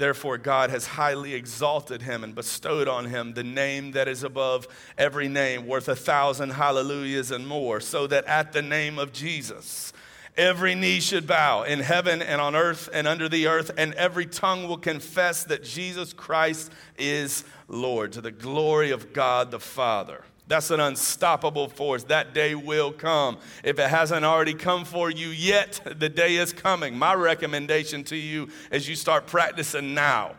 Therefore, 0.00 0.38
God 0.38 0.70
has 0.70 0.86
highly 0.86 1.34
exalted 1.34 2.00
him 2.00 2.24
and 2.24 2.34
bestowed 2.34 2.88
on 2.88 3.04
him 3.04 3.34
the 3.34 3.44
name 3.44 3.92
that 3.92 4.08
is 4.08 4.22
above 4.24 4.66
every 4.96 5.28
name, 5.28 5.66
worth 5.66 5.90
a 5.90 5.94
thousand 5.94 6.52
hallelujahs 6.52 7.30
and 7.30 7.46
more, 7.46 7.80
so 7.80 8.06
that 8.06 8.24
at 8.24 8.54
the 8.54 8.62
name 8.62 8.98
of 8.98 9.12
Jesus, 9.12 9.92
Every 10.38 10.74
knee 10.74 11.00
should 11.00 11.26
bow 11.26 11.64
in 11.64 11.80
heaven 11.80 12.22
and 12.22 12.40
on 12.40 12.54
earth 12.54 12.88
and 12.94 13.06
under 13.06 13.28
the 13.28 13.46
earth, 13.48 13.72
and 13.76 13.92
every 13.92 14.24
tongue 14.24 14.68
will 14.68 14.78
confess 14.78 15.44
that 15.44 15.64
Jesus 15.64 16.14
Christ 16.14 16.72
is 16.96 17.44
Lord 17.68 18.12
to 18.12 18.22
the 18.22 18.30
glory 18.30 18.92
of 18.92 19.12
God 19.12 19.50
the 19.50 19.60
Father. 19.60 20.24
That's 20.50 20.72
an 20.72 20.80
unstoppable 20.80 21.68
force. 21.68 22.02
That 22.02 22.34
day 22.34 22.56
will 22.56 22.90
come. 22.90 23.38
If 23.62 23.78
it 23.78 23.88
hasn't 23.88 24.24
already 24.24 24.52
come 24.52 24.84
for 24.84 25.08
you 25.08 25.28
yet, 25.28 25.80
the 25.84 26.08
day 26.08 26.34
is 26.34 26.52
coming. 26.52 26.98
My 26.98 27.14
recommendation 27.14 28.02
to 28.04 28.16
you 28.16 28.48
is 28.72 28.88
you 28.88 28.96
start 28.96 29.28
practicing 29.28 29.94
now. 29.94 30.34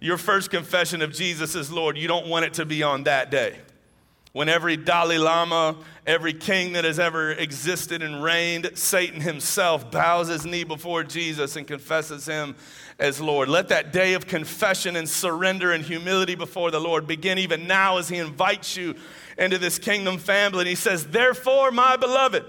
Your 0.00 0.18
first 0.18 0.50
confession 0.50 1.00
of 1.00 1.12
Jesus 1.12 1.54
is 1.54 1.70
Lord, 1.70 1.96
you 1.96 2.08
don't 2.08 2.26
want 2.26 2.44
it 2.44 2.54
to 2.54 2.64
be 2.64 2.82
on 2.82 3.04
that 3.04 3.30
day 3.30 3.56
when 4.32 4.48
every 4.48 4.78
Dalai 4.78 5.18
Lama, 5.18 5.76
every 6.06 6.32
king 6.32 6.72
that 6.72 6.84
has 6.84 6.98
ever 6.98 7.32
existed 7.32 8.02
and 8.02 8.22
reigned, 8.22 8.70
Satan 8.74 9.20
himself 9.20 9.90
bows 9.90 10.28
his 10.28 10.46
knee 10.46 10.64
before 10.64 11.04
Jesus 11.04 11.56
and 11.56 11.66
confesses 11.66 12.26
him 12.26 12.56
as 12.98 13.20
Lord. 13.20 13.48
Let 13.48 13.68
that 13.68 13.92
day 13.92 14.14
of 14.14 14.26
confession 14.26 14.96
and 14.96 15.08
surrender 15.08 15.72
and 15.72 15.84
humility 15.84 16.34
before 16.34 16.70
the 16.70 16.80
Lord 16.80 17.06
begin 17.06 17.38
even 17.38 17.66
now 17.66 17.98
as 17.98 18.08
he 18.08 18.18
invites 18.18 18.76
you 18.76 18.94
into 19.38 19.58
this 19.58 19.78
kingdom 19.78 20.18
family. 20.18 20.60
And 20.60 20.68
he 20.68 20.74
says, 20.74 21.06
Therefore, 21.06 21.70
my 21.70 21.96
beloved, 21.96 22.44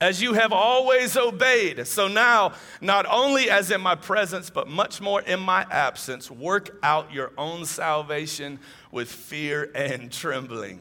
as 0.00 0.22
you 0.22 0.32
have 0.32 0.52
always 0.52 1.16
obeyed. 1.16 1.86
So 1.86 2.08
now, 2.08 2.54
not 2.80 3.04
only 3.06 3.50
as 3.50 3.70
in 3.70 3.80
my 3.80 3.94
presence, 3.94 4.48
but 4.48 4.66
much 4.66 5.00
more 5.00 5.20
in 5.20 5.40
my 5.40 5.66
absence, 5.70 6.30
work 6.30 6.78
out 6.82 7.12
your 7.12 7.32
own 7.36 7.66
salvation 7.66 8.58
with 8.90 9.10
fear 9.12 9.70
and 9.74 10.10
trembling. 10.10 10.80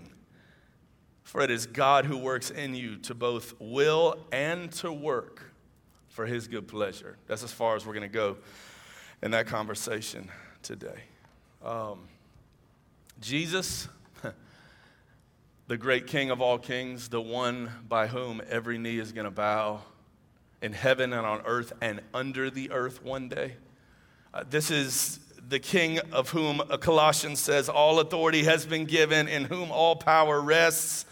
For 1.23 1.41
it 1.41 1.51
is 1.51 1.67
God 1.67 2.05
who 2.05 2.17
works 2.17 2.49
in 2.49 2.73
you 2.73 2.95
to 2.97 3.13
both 3.13 3.53
will 3.59 4.25
and 4.31 4.71
to 4.73 4.91
work 4.91 5.53
for 6.07 6.25
his 6.25 6.47
good 6.47 6.67
pleasure. 6.67 7.17
That's 7.27 7.43
as 7.43 7.51
far 7.51 7.75
as 7.75 7.85
we're 7.85 7.93
going 7.93 8.09
to 8.09 8.13
go 8.13 8.37
in 9.21 9.31
that 9.31 9.47
conversation 9.47 10.29
today. 10.63 11.03
Um, 11.63 12.07
Jesus, 13.19 13.89
the 15.67 15.77
great 15.77 16.07
King 16.07 16.31
of 16.31 16.41
all 16.41 16.57
kings, 16.57 17.09
the 17.09 17.21
one 17.21 17.71
by 17.87 18.07
whom 18.07 18.41
every 18.49 18.77
knee 18.77 18.97
is 18.97 19.11
going 19.11 19.25
to 19.25 19.31
bow 19.31 19.81
in 20.61 20.73
heaven 20.73 21.13
and 21.13 21.25
on 21.25 21.41
earth 21.45 21.73
and 21.81 22.01
under 22.13 22.49
the 22.49 22.71
earth 22.71 23.03
one 23.03 23.29
day. 23.29 23.55
Uh, 24.33 24.43
this 24.49 24.71
is 24.71 25.19
the 25.47 25.59
King 25.59 25.99
of 26.11 26.29
whom 26.29 26.59
Colossians 26.79 27.39
says, 27.39 27.67
All 27.67 27.99
authority 27.99 28.43
has 28.43 28.65
been 28.65 28.85
given, 28.85 29.27
in 29.27 29.45
whom 29.45 29.71
all 29.71 29.95
power 29.95 30.39
rests 30.39 31.05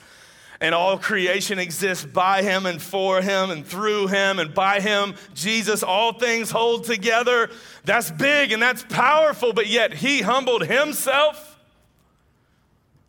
and 0.59 0.73
all 0.73 0.97
creation 0.97 1.59
exists 1.59 2.05
by 2.05 2.41
him 2.41 2.65
and 2.65 2.81
for 2.81 3.21
him 3.21 3.51
and 3.51 3.65
through 3.65 4.07
him 4.07 4.39
and 4.39 4.53
by 4.53 4.79
him. 4.79 5.15
Jesus 5.33 5.83
all 5.83 6.13
things 6.13 6.49
hold 6.49 6.85
together. 6.85 7.49
That's 7.85 8.11
big 8.11 8.51
and 8.51 8.61
that's 8.61 8.83
powerful 8.83 9.53
but 9.53 9.67
yet 9.67 9.93
he 9.93 10.21
humbled 10.21 10.65
himself 10.65 11.59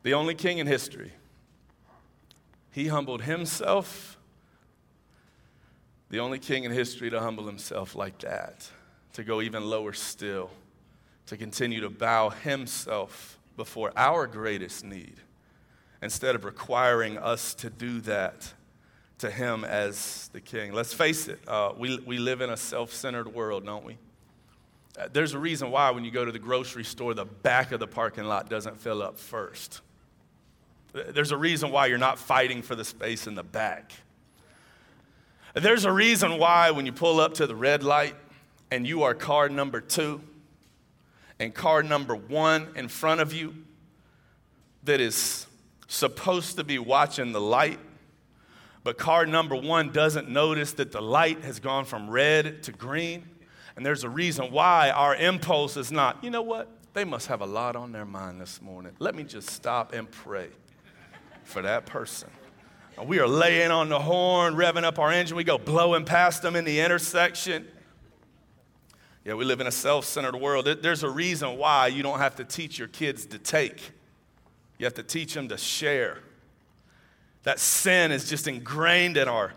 the 0.03 0.15
only 0.15 0.35
king 0.35 0.59
in 0.59 0.67
history. 0.67 1.13
He 2.71 2.87
humbled 2.87 3.23
himself 3.23 4.19
the 6.11 6.21
only 6.21 6.39
king 6.39 6.65
in 6.65 6.73
history 6.73 7.11
to 7.11 7.21
humble 7.21 7.47
himself 7.47 7.95
like 7.95 8.19
that 8.21 8.71
to 9.13 9.25
go 9.25 9.43
even 9.43 9.65
lower 9.65 9.93
still 9.93 10.51
to 11.27 11.37
continue 11.37 11.81
to 11.81 11.91
bow 11.91 12.31
himself 12.31 13.39
before 13.57 13.93
our 13.97 14.27
greatest 14.27 14.85
need 14.85 15.17
instead 16.03 16.35
of 16.35 16.45
requiring 16.45 17.19
us 17.19 17.55
to 17.55 17.71
do 17.71 18.01
that 18.03 18.53
to 19.19 19.31
him 19.31 19.65
as 19.65 20.29
the 20.33 20.41
king. 20.41 20.73
Let's 20.73 20.95
face 20.95 21.29
it, 21.29 21.41
uh, 21.49 21.73
we, 21.77 21.99
we 21.99 22.19
live 22.19 22.41
in 22.41 22.51
a 22.51 22.57
self 22.57 22.93
centered 22.93 23.33
world, 23.35 23.67
don't 23.67 23.85
we? 23.85 23.99
Uh, 24.99 25.09
there's 25.13 25.35
a 25.35 25.39
reason 25.39 25.71
why 25.71 25.91
when 25.91 26.05
you 26.05 26.11
go 26.11 26.25
to 26.25 26.33
the 26.33 26.39
grocery 26.39 26.85
store, 26.85 27.15
the 27.15 27.25
back 27.25 27.73
of 27.73 27.81
the 27.81 27.87
parking 27.87 28.25
lot 28.25 28.49
doesn't 28.49 28.79
fill 28.79 29.03
up 29.03 29.19
first. 29.19 29.81
There's 30.93 31.33
a 31.33 31.37
reason 31.37 31.71
why 31.71 31.87
you're 31.87 31.99
not 31.99 32.19
fighting 32.19 32.63
for 32.63 32.75
the 32.75 32.85
space 32.85 33.27
in 33.27 33.35
the 33.35 33.43
back. 33.43 33.93
There's 35.55 35.85
a 35.85 35.93
reason 35.93 36.39
why 36.39 36.71
when 36.71 36.87
you 36.87 36.93
pull 36.93 37.21
up 37.21 37.35
to 37.35 37.47
the 37.47 37.55
red 37.55 37.83
light 37.83 38.15
and 38.71 38.87
you 38.87 39.03
are 39.03 39.15
car 39.15 39.49
number 39.49 39.81
two 39.81 40.21
and 41.39 41.55
car 41.55 41.83
number 41.83 42.15
one 42.15 42.69
in 42.77 42.89
front 42.89 43.21
of 43.21 43.33
you 43.33 43.55
that 44.85 45.01
is 45.01 45.48
supposed 45.89 46.57
to 46.57 46.65
be 46.65 46.79
watching 46.79 47.33
the 47.33 47.41
light, 47.41 47.81
but 48.85 48.97
car 48.97 49.27
number 49.27 49.57
one 49.57 49.91
doesn't 49.91 50.29
notice 50.29 50.73
that 50.75 50.93
the 50.93 51.03
light 51.03 51.43
has 51.43 51.59
gone 51.59 51.85
from 51.85 52.09
red 52.09 52.63
to 52.63 52.73
green. 52.73 53.27
And 53.75 53.85
there's 53.85 54.05
a 54.05 54.09
reason 54.09 54.51
why 54.53 54.91
our 54.91 55.17
impulse 55.17 55.77
is 55.77 55.91
not, 55.91 56.23
you 56.23 56.31
know 56.31 56.43
what? 56.43 56.69
They 56.95 57.05
must 57.05 57.27
have 57.29 57.41
a 57.41 57.47
lot 57.47 57.77
on 57.77 57.93
their 57.93 58.05
mind 58.05 58.41
this 58.41 58.61
morning. 58.61 58.93
Let 58.99 59.15
me 59.15 59.25
just 59.25 59.51
stop 59.51 59.93
and 59.93 60.11
pray 60.11 60.49
for 61.45 61.63
that 61.63 61.87
person. 61.87 62.29
We 63.05 63.21
are 63.21 63.29
laying 63.29 63.71
on 63.71 63.89
the 63.89 64.01
horn, 64.01 64.55
revving 64.55 64.83
up 64.83 64.99
our 64.99 65.13
engine. 65.13 65.37
We 65.37 65.45
go 65.45 65.59
blowing 65.59 66.05
past 66.05 66.43
them 66.43 66.57
in 66.57 66.65
the 66.65 66.81
intersection. 66.81 67.69
Yeah, 69.25 69.35
we 69.35 69.45
live 69.45 69.61
in 69.61 69.69
a 69.69 69.73
self 69.73 70.05
centered 70.05 70.37
world. 70.37 70.65
There's 70.65 71.05
a 71.05 71.11
reason 71.11 71.57
why 71.57 71.87
you 71.87 72.03
don't 72.03 72.19
have 72.19 72.35
to 72.37 72.45
teach 72.45 72.79
your 72.79 72.89
kids 72.89 73.27
to 73.27 73.39
take, 73.39 73.93
you 74.79 74.87
have 74.87 74.95
to 74.95 75.03
teach 75.03 75.35
them 75.35 75.49
to 75.49 75.59
share. 75.59 76.19
That 77.43 77.59
sin 77.59 78.13
is 78.13 78.29
just 78.29 78.47
ingrained 78.47 79.17
in 79.17 79.29
our 79.29 79.53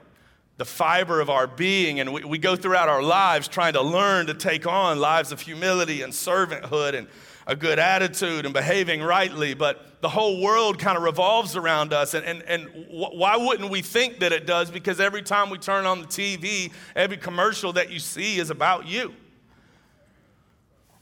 the 0.58 0.66
fiber 0.66 1.20
of 1.20 1.30
our 1.32 1.48
being, 1.48 2.00
and 2.00 2.14
we, 2.14 2.24
we 2.24 2.38
go 2.38 2.56
throughout 2.56 2.88
our 2.88 3.02
lives 3.02 3.48
trying 3.48 3.74
to 3.74 3.82
learn 3.82 4.28
to 4.28 4.36
take 4.36 4.68
on 4.68 5.00
lives 5.00 5.32
of 5.32 5.42
humility 5.42 6.04
and 6.04 6.14
servanthood 6.14 6.94
and 6.94 7.08
a 7.48 7.56
good 7.56 7.80
attitude 7.80 8.46
and 8.46 8.54
behaving 8.54 9.02
rightly, 9.02 9.56
but 9.56 10.00
the 10.02 10.10
whole 10.10 10.40
world 10.40 10.78
kind 10.78 10.98
of 10.98 11.04
revolves 11.04 11.56
around 11.56 11.94
us. 11.94 12.14
And, 12.14 12.24
and, 12.26 12.44
and 12.44 12.70
why 12.90 13.38
wouldn't 13.38 13.72
we 13.72 13.82
think 13.82 14.20
that 14.20 14.32
it 14.32 14.46
does? 14.46 14.70
Because 14.70 15.00
every 15.00 15.24
time 15.24 15.50
we 15.50 15.58
turn 15.58 15.88
on 15.88 16.02
the 16.02 16.08
TV, 16.08 16.72
every 16.96 17.18
commercial 17.18 17.74
that 17.74 17.90
you 17.90 17.98
see 17.98 18.38
is 18.38 18.52
about 18.52 18.88
you. 18.88 19.16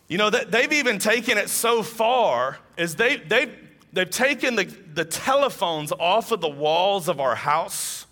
You 0.07 0.17
know, 0.17 0.29
they've 0.29 0.73
even 0.73 0.97
taken 0.99 1.37
it 1.37 1.49
so 1.49 1.83
far 1.83 2.57
as 2.77 2.95
they, 2.95 3.17
they've, 3.17 3.53
they've 3.93 4.09
taken 4.09 4.55
the, 4.55 4.65
the 4.93 5.05
telephones 5.05 5.91
off 5.91 6.31
of 6.31 6.41
the 6.41 6.49
walls 6.49 7.07
of 7.07 7.19
our 7.19 7.35
house 7.35 8.05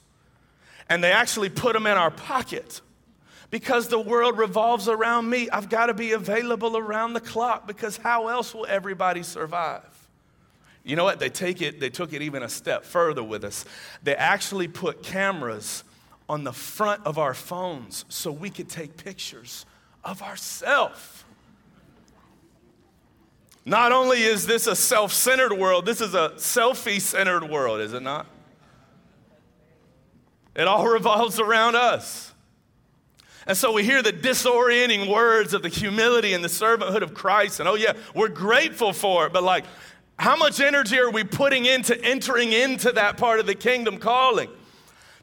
and 0.89 1.03
they 1.03 1.11
actually 1.11 1.49
put 1.49 1.73
them 1.73 1.85
in 1.85 1.97
our 1.97 2.11
pocket 2.11 2.81
because 3.49 3.87
the 3.87 3.99
world 3.99 4.37
revolves 4.37 4.87
around 4.87 5.29
me. 5.29 5.49
I've 5.49 5.69
got 5.69 5.87
to 5.87 5.93
be 5.93 6.11
available 6.11 6.77
around 6.77 7.13
the 7.13 7.21
clock 7.21 7.67
because 7.67 7.97
how 7.97 8.27
else 8.27 8.53
will 8.53 8.65
everybody 8.67 9.23
survive? 9.23 9.83
You 10.83 10.95
know 10.95 11.03
what? 11.03 11.19
They 11.19 11.29
take 11.29 11.61
it, 11.61 11.79
they 11.79 11.89
took 11.89 12.13
it 12.13 12.21
even 12.21 12.43
a 12.43 12.49
step 12.49 12.85
further 12.85 13.23
with 13.23 13.43
us. 13.43 13.65
They 14.03 14.15
actually 14.15 14.67
put 14.67 15.03
cameras 15.03 15.83
on 16.29 16.43
the 16.43 16.53
front 16.53 17.05
of 17.05 17.17
our 17.17 17.33
phones 17.33 18.05
so 18.09 18.31
we 18.31 18.49
could 18.49 18.69
take 18.69 18.97
pictures 18.97 19.65
of 20.03 20.21
ourselves. 20.21 21.16
Not 23.67 23.91
only 23.91 24.23
is 24.23 24.47
this 24.47 24.65
a 24.65 24.77
self 24.77 25.11
centered 25.11 25.51
world, 25.51 25.85
this 25.85 25.99
is 25.99 26.13
a 26.13 26.29
selfie 26.37 27.01
centered 27.01 27.43
world, 27.43 27.81
is 27.81 27.91
it 27.91 28.01
not? 28.01 28.25
It 30.55 30.69
all 30.69 30.87
revolves 30.93 31.37
around 31.37 31.75
us. 31.75 32.33
And 33.45 33.57
so 33.57 33.73
we 33.73 33.83
hear 33.83 34.01
the 34.01 34.13
disorienting 34.13 35.11
words 35.11 35.53
of 35.53 35.63
the 35.63 35.69
humility 35.69 36.33
and 36.33 36.41
the 36.41 36.49
servanthood 36.49 37.01
of 37.01 37.13
Christ. 37.13 37.59
And 37.59 37.67
oh, 37.67 37.75
yeah, 37.75 37.91
we're 38.15 38.29
grateful 38.29 38.93
for 38.93 39.27
it. 39.27 39.33
But 39.33 39.43
like, 39.43 39.65
how 40.17 40.37
much 40.37 40.61
energy 40.61 40.97
are 40.97 41.11
we 41.11 41.25
putting 41.25 41.65
into 41.65 42.01
entering 42.01 42.53
into 42.53 42.93
that 42.93 43.17
part 43.17 43.41
of 43.41 43.47
the 43.47 43.55
kingdom 43.55 43.97
calling? 43.97 44.49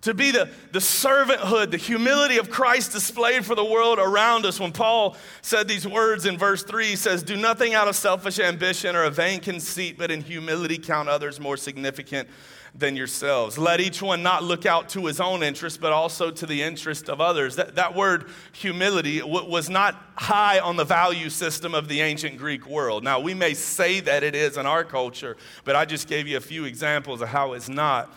To 0.04 0.12
be 0.12 0.32
the, 0.32 0.50
the 0.70 0.80
servanthood, 0.80 1.70
the 1.70 1.78
humility 1.78 2.36
of 2.36 2.50
Christ 2.50 2.92
displayed 2.92 3.46
for 3.46 3.54
the 3.54 3.64
world 3.64 3.98
around 3.98 4.44
us. 4.44 4.60
When 4.60 4.70
Paul 4.70 5.16
said 5.40 5.66
these 5.66 5.88
words 5.88 6.26
in 6.26 6.36
verse 6.36 6.62
3, 6.62 6.88
he 6.88 6.96
says, 6.96 7.22
Do 7.22 7.36
nothing 7.36 7.72
out 7.72 7.88
of 7.88 7.96
selfish 7.96 8.38
ambition 8.38 8.96
or 8.96 9.04
a 9.04 9.10
vain 9.10 9.40
conceit, 9.40 9.96
but 9.96 10.10
in 10.10 10.20
humility 10.20 10.76
count 10.76 11.08
others 11.08 11.40
more 11.40 11.56
significant 11.56 12.28
than 12.74 12.96
yourselves. 12.96 13.56
Let 13.56 13.80
each 13.80 14.02
one 14.02 14.22
not 14.22 14.42
look 14.42 14.66
out 14.66 14.90
to 14.90 15.06
his 15.06 15.20
own 15.20 15.42
interest, 15.42 15.80
but 15.80 15.94
also 15.94 16.30
to 16.30 16.44
the 16.44 16.62
interest 16.62 17.08
of 17.08 17.22
others. 17.22 17.56
That, 17.56 17.76
that 17.76 17.94
word 17.94 18.26
humility 18.52 19.22
was 19.22 19.70
not 19.70 19.96
high 20.16 20.60
on 20.60 20.76
the 20.76 20.84
value 20.84 21.30
system 21.30 21.74
of 21.74 21.88
the 21.88 22.02
ancient 22.02 22.36
Greek 22.36 22.66
world. 22.66 23.04
Now, 23.04 23.20
we 23.20 23.32
may 23.32 23.54
say 23.54 24.00
that 24.00 24.22
it 24.22 24.34
is 24.34 24.58
in 24.58 24.66
our 24.66 24.84
culture, 24.84 25.38
but 25.64 25.76
I 25.76 25.86
just 25.86 26.08
gave 26.08 26.28
you 26.28 26.36
a 26.36 26.42
few 26.42 26.66
examples 26.66 27.22
of 27.22 27.28
how 27.28 27.54
it's 27.54 27.70
not. 27.70 28.14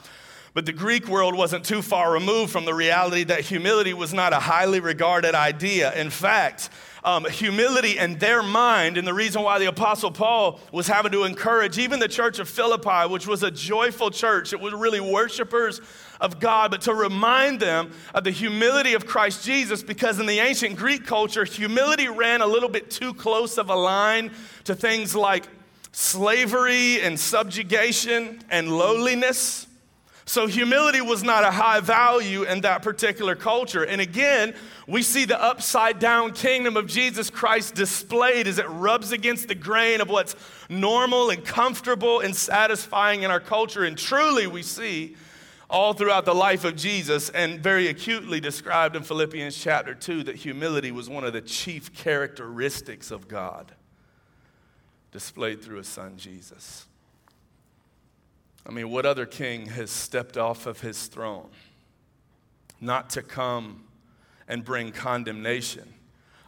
But 0.54 0.66
the 0.66 0.74
Greek 0.74 1.08
world 1.08 1.36
wasn't 1.36 1.66
too 1.66 1.82
far 1.82 2.12
removed 2.12 2.52
from 2.52 2.66
the 2.66 2.74
reality 2.74 3.24
that 3.26 3.42
humility 3.42 3.94
was 3.94 4.14
not 4.14 4.34
a 4.34 4.40
highly 4.40 4.80
regarded 4.80 5.36
idea. 5.36 5.94
In 5.94 6.10
fact, 6.10 6.70
um, 7.04 7.26
humility 7.26 7.98
in 7.98 8.18
their 8.18 8.44
mind, 8.44 8.98
and 8.98 9.08
the 9.08 9.14
reason 9.14 9.42
why 9.42 9.60
the 9.60 9.68
Apostle 9.68 10.12
Paul 10.12 10.60
was 10.72 10.88
having 10.88 11.12
to 11.12 11.24
encourage 11.24 11.78
even 11.78 12.00
the 12.00 12.08
church 12.08 12.40
of 12.40 12.50
Philippi, 12.50 13.08
which 13.08 13.28
was 13.28 13.44
a 13.44 13.52
joyful 13.52 14.10
church, 14.10 14.52
it 14.52 14.60
was 14.60 14.74
really 14.74 15.00
worshipers 15.00 15.80
of 16.20 16.40
God, 16.40 16.72
but 16.72 16.82
to 16.82 16.94
remind 16.94 17.60
them 17.60 17.92
of 18.14 18.24
the 18.24 18.32
humility 18.32 18.94
of 18.94 19.06
Christ 19.06 19.46
Jesus, 19.46 19.84
because 19.84 20.20
in 20.20 20.26
the 20.26 20.40
ancient 20.40 20.76
Greek 20.76 21.06
culture, 21.06 21.46
humility 21.46 22.08
ran 22.08 22.42
a 22.42 22.48
little 22.48 22.70
bit 22.70 22.90
too 22.90 23.14
close 23.14 23.58
of 23.58 23.70
a 23.70 23.76
line 23.76 24.32
to 24.64 24.74
things 24.76 25.16
like 25.16 25.48
slavery 25.92 27.02
and 27.02 27.20
subjugation 27.20 28.42
and 28.50 28.76
lowliness. 28.76 29.67
So, 30.28 30.46
humility 30.46 31.00
was 31.00 31.24
not 31.24 31.46
a 31.46 31.52
high 31.52 31.80
value 31.80 32.44
in 32.44 32.60
that 32.62 32.82
particular 32.82 33.34
culture. 33.34 33.86
And 33.86 34.02
again, 34.02 34.56
we 34.86 35.02
see 35.02 35.24
the 35.24 35.42
upside 35.42 36.00
down 36.00 36.34
kingdom 36.34 36.76
of 36.76 36.86
Jesus 36.86 37.30
Christ 37.30 37.76
displayed 37.76 38.46
as 38.46 38.60
it 38.60 38.68
rubs 38.68 39.14
against 39.14 39.48
the 39.48 39.56
grain 39.56 40.02
of 40.02 40.10
what's 40.10 40.36
normal 40.68 41.30
and 41.30 41.46
comfortable 41.46 42.20
and 42.20 42.36
satisfying 42.36 43.24
in 43.24 43.32
our 43.32 43.40
culture. 43.40 43.86
And 43.86 43.98
truly, 43.98 44.48
we 44.48 44.64
see 44.64 45.16
all 45.70 45.94
throughout 45.94 46.26
the 46.26 46.36
life 46.36 46.66
of 46.66 46.76
Jesus 46.76 47.30
and 47.30 47.62
very 47.62 47.88
acutely 47.88 48.42
described 48.42 48.98
in 48.98 49.04
Philippians 49.04 49.58
chapter 49.58 49.96
2 49.96 50.24
that 50.24 50.36
humility 50.36 50.92
was 50.92 51.10
one 51.10 51.24
of 51.24 51.32
the 51.32 51.42
chief 51.42 51.94
characteristics 51.94 53.12
of 53.12 53.30
God 53.30 53.72
displayed 55.14 55.62
through 55.62 55.78
his 55.78 55.88
son 55.88 56.18
Jesus. 56.18 56.87
I 58.68 58.72
mean, 58.72 58.90
what 58.90 59.06
other 59.06 59.26
king 59.26 59.68
has 59.68 59.90
stepped 59.90 60.38
off 60.38 60.66
of 60.66 60.82
his 60.82 61.08
throne 61.08 61.50
not 62.82 63.10
to 63.12 63.22
come 63.22 63.86
and 64.48 64.64
bring 64.64 64.92
condemnation 64.92 65.94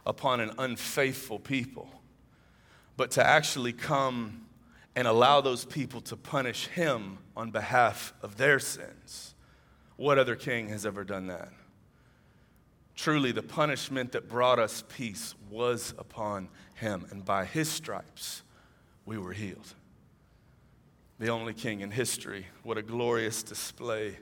upon 0.04 0.40
an 0.40 0.50
unfaithful 0.58 1.38
people, 1.38 1.88
but 2.96 3.10
to 3.12 3.26
actually 3.26 3.72
come 3.72 4.46
and 4.94 5.08
allow 5.08 5.40
those 5.40 5.64
people 5.64 6.00
to 6.02 6.16
punish 6.16 6.66
him 6.68 7.18
on 7.36 7.50
behalf 7.50 8.12
of 8.22 8.36
their 8.36 8.58
sins? 8.58 9.34
What 9.96 10.18
other 10.18 10.36
king 10.36 10.68
has 10.68 10.84
ever 10.84 11.04
done 11.04 11.26
that? 11.28 11.50
Truly, 12.96 13.32
the 13.32 13.42
punishment 13.42 14.12
that 14.12 14.28
brought 14.28 14.58
us 14.58 14.84
peace 14.88 15.34
was 15.50 15.94
upon 15.96 16.48
him, 16.74 17.06
and 17.10 17.24
by 17.24 17.46
his 17.46 17.70
stripes 17.70 18.42
we 19.06 19.16
were 19.16 19.32
healed 19.32 19.74
the 21.20 21.28
only 21.28 21.52
king 21.52 21.82
in 21.82 21.90
history. 21.90 22.46
What 22.62 22.78
a 22.78 22.82
glorious 22.82 23.42
display 23.42 24.16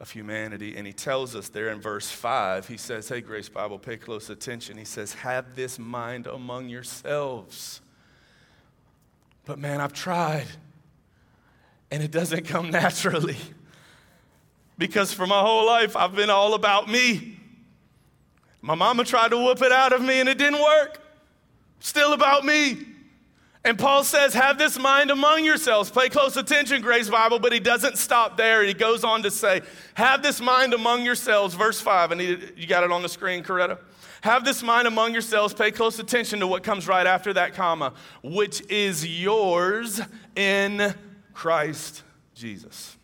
of 0.00 0.12
humanity. 0.12 0.76
And 0.76 0.86
he 0.86 0.92
tells 0.92 1.34
us 1.34 1.48
there 1.48 1.68
in 1.68 1.80
verse 1.80 2.08
5, 2.08 2.68
he 2.68 2.76
says, 2.76 3.08
Hey, 3.08 3.20
Grace 3.20 3.48
Bible, 3.48 3.76
pay 3.76 3.96
close 3.96 4.30
attention. 4.30 4.78
He 4.78 4.84
says, 4.84 5.14
Have 5.14 5.56
this 5.56 5.80
mind 5.80 6.28
among 6.28 6.68
yourselves. 6.68 7.80
But 9.44 9.58
man, 9.58 9.80
I've 9.80 9.92
tried, 9.92 10.46
and 11.90 12.02
it 12.02 12.12
doesn't 12.12 12.46
come 12.46 12.70
naturally. 12.70 13.36
Because 14.78 15.12
for 15.12 15.26
my 15.26 15.40
whole 15.40 15.66
life, 15.66 15.96
I've 15.96 16.14
been 16.14 16.30
all 16.30 16.54
about 16.54 16.88
me. 16.88 17.40
My 18.62 18.76
mama 18.76 19.02
tried 19.04 19.30
to 19.30 19.36
whoop 19.36 19.60
it 19.60 19.72
out 19.72 19.92
of 19.92 20.02
me, 20.02 20.20
and 20.20 20.28
it 20.28 20.38
didn't 20.38 20.62
work. 20.62 21.00
Still 21.80 22.12
about 22.12 22.44
me. 22.44 22.86
And 23.68 23.78
Paul 23.78 24.02
says, 24.02 24.32
Have 24.32 24.56
this 24.56 24.78
mind 24.78 25.10
among 25.10 25.44
yourselves. 25.44 25.90
Pay 25.90 26.08
close 26.08 26.38
attention, 26.38 26.80
Grace 26.80 27.10
Bible, 27.10 27.38
but 27.38 27.52
he 27.52 27.60
doesn't 27.60 27.98
stop 27.98 28.38
there. 28.38 28.64
He 28.64 28.72
goes 28.72 29.04
on 29.04 29.22
to 29.24 29.30
say, 29.30 29.60
Have 29.92 30.22
this 30.22 30.40
mind 30.40 30.72
among 30.72 31.04
yourselves, 31.04 31.54
verse 31.54 31.78
5. 31.78 32.12
And 32.12 32.20
you 32.56 32.66
got 32.66 32.82
it 32.82 32.90
on 32.90 33.02
the 33.02 33.10
screen, 33.10 33.44
Coretta? 33.44 33.78
Have 34.22 34.46
this 34.46 34.62
mind 34.62 34.88
among 34.88 35.12
yourselves. 35.12 35.52
Pay 35.52 35.70
close 35.70 35.98
attention 35.98 36.40
to 36.40 36.46
what 36.46 36.62
comes 36.62 36.88
right 36.88 37.06
after 37.06 37.34
that 37.34 37.52
comma, 37.52 37.92
which 38.22 38.62
is 38.70 39.06
yours 39.06 40.00
in 40.34 40.94
Christ 41.34 42.04
Jesus. 42.34 42.96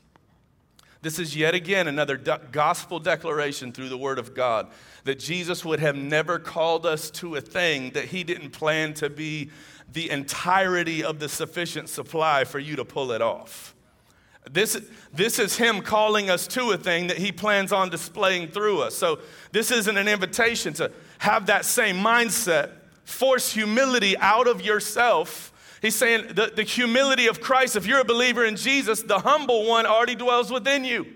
This 1.03 1.19
is 1.19 1.37
yet 1.37 1.55
again 1.55 1.89
another 1.89 2.17
gospel 2.17 2.99
declaration 2.99 3.71
through 3.71 3.91
the 3.91 3.99
Word 3.99 4.19
of 4.19 4.35
God 4.35 4.71
that 5.05 5.19
Jesus 5.19 5.63
would 5.63 5.81
have 5.81 5.97
never 5.97 6.39
called 6.39 6.87
us 6.87 7.11
to 7.11 7.37
a 7.37 7.43
thing 7.43 7.91
that 7.91 8.07
He 8.07 8.25
didn't 8.25 8.53
plan 8.53 8.95
to 8.95 9.11
be 9.11 9.51
the 9.95 10.11
entirety 10.11 11.03
of 11.03 11.21
the 11.21 11.29
sufficient 11.29 11.89
supply 11.89 12.45
for 12.45 12.59
you 12.59 12.77
to 12.77 12.85
pull 12.85 13.13
it 13.13 13.23
off. 13.23 13.75
This, 14.51 14.79
this 15.13 15.39
is 15.39 15.57
Him 15.57 15.81
calling 15.81 16.29
us 16.29 16.47
to 16.49 16.73
a 16.73 16.77
thing 16.77 17.07
that 17.07 17.17
He 17.17 17.33
plans 17.33 17.73
on 17.73 17.89
displaying 17.89 18.49
through 18.49 18.83
us. 18.83 18.95
So, 18.95 19.21
this 19.53 19.71
isn't 19.71 19.97
an 19.97 20.09
invitation 20.09 20.75
to 20.75 20.93
have 21.19 21.47
that 21.47 21.65
same 21.65 21.97
mindset, 21.97 22.73
force 23.05 23.53
humility 23.53 24.19
out 24.19 24.47
of 24.47 24.63
yourself. 24.63 25.53
He's 25.81 25.95
saying 25.95 26.35
the, 26.35 26.53
the 26.55 26.63
humility 26.63 27.27
of 27.27 27.41
Christ, 27.41 27.77
if 27.77 27.87
you're 27.87 28.01
a 28.01 28.05
believer 28.05 28.45
in 28.45 28.57
Jesus, 28.57 29.03
the 29.03 29.21
humble 29.21 29.67
one 29.67 29.87
already 29.87 30.15
dwells 30.15 30.51
within 30.51 30.85
you. 30.85 31.07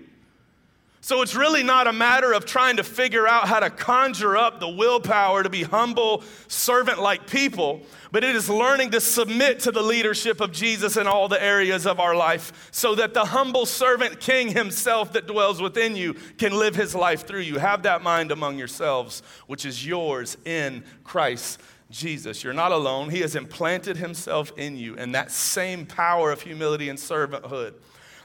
So 1.01 1.21
it's 1.21 1.33
really 1.33 1.63
not 1.63 1.87
a 1.87 1.93
matter 1.93 2.33
of 2.33 2.45
trying 2.45 2.75
to 2.75 2.83
figure 2.83 3.25
out 3.25 3.47
how 3.47 3.61
to 3.61 3.69
conjure 3.69 4.35
up 4.35 4.59
the 4.59 4.67
willpower 4.67 5.43
to 5.43 5.49
be 5.49 5.63
humble, 5.63 6.23
servant 6.49 6.99
like 6.99 7.25
people, 7.25 7.81
but 8.11 8.25
it 8.25 8.35
is 8.35 8.49
learning 8.49 8.91
to 8.91 8.99
submit 8.99 9.61
to 9.61 9.71
the 9.71 9.81
leadership 9.81 10.41
of 10.41 10.51
Jesus 10.51 10.97
in 10.97 11.07
all 11.07 11.29
the 11.29 11.41
areas 11.41 11.87
of 11.87 12.01
our 12.01 12.15
life 12.15 12.69
so 12.71 12.95
that 12.95 13.13
the 13.13 13.25
humble 13.25 13.65
servant 13.65 14.19
king 14.19 14.49
himself 14.49 15.13
that 15.13 15.25
dwells 15.25 15.61
within 15.61 15.95
you 15.95 16.15
can 16.37 16.51
live 16.51 16.75
his 16.75 16.93
life 16.93 17.25
through 17.25 17.41
you. 17.41 17.59
Have 17.59 17.83
that 17.83 18.01
mind 18.01 18.31
among 18.33 18.57
yourselves, 18.57 19.23
which 19.47 19.65
is 19.65 19.85
yours 19.85 20.35
in 20.43 20.83
Christ 21.05 21.61
Jesus. 21.89 22.43
You're 22.43 22.53
not 22.53 22.73
alone. 22.73 23.09
He 23.09 23.21
has 23.21 23.37
implanted 23.37 23.95
himself 23.95 24.51
in 24.57 24.75
you, 24.75 24.97
and 24.97 25.15
that 25.15 25.31
same 25.31 25.85
power 25.85 26.31
of 26.31 26.41
humility 26.41 26.89
and 26.89 26.99
servanthood 26.99 27.75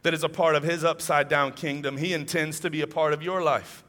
that 0.04 0.12
is 0.12 0.22
a 0.22 0.28
part 0.28 0.54
of 0.54 0.62
his 0.62 0.84
upside 0.84 1.30
down 1.30 1.52
kingdom, 1.52 1.96
he 1.96 2.12
intends 2.12 2.60
to 2.60 2.70
be 2.70 2.82
a 2.82 2.86
part 2.86 3.14
of 3.14 3.22
your 3.22 3.42
life. 3.42 3.82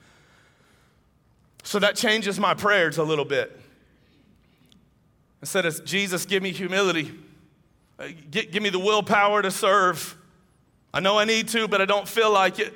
So 1.63 1.77
that 1.79 1.97
changes 1.97 2.39
my 2.39 2.53
prayers 2.53 2.97
a 2.97 3.03
little 3.03 3.25
bit. 3.25 3.59
Instead 5.41 5.65
of 5.65 5.83
Jesus, 5.83 6.25
give 6.25 6.41
me 6.41 6.51
humility, 6.51 7.13
uh, 7.99 8.07
give, 8.31 8.63
me 8.63 8.69
the 8.69 8.79
willpower 8.79 9.41
to 9.41 9.51
serve. 9.51 10.15
I 10.93 11.01
know 11.01 11.19
I 11.19 11.25
need 11.25 11.49
to, 11.49 11.67
but 11.67 11.81
I 11.81 11.85
don't 11.85 12.07
feel 12.07 12.31
like 12.31 12.59
it. 12.59 12.73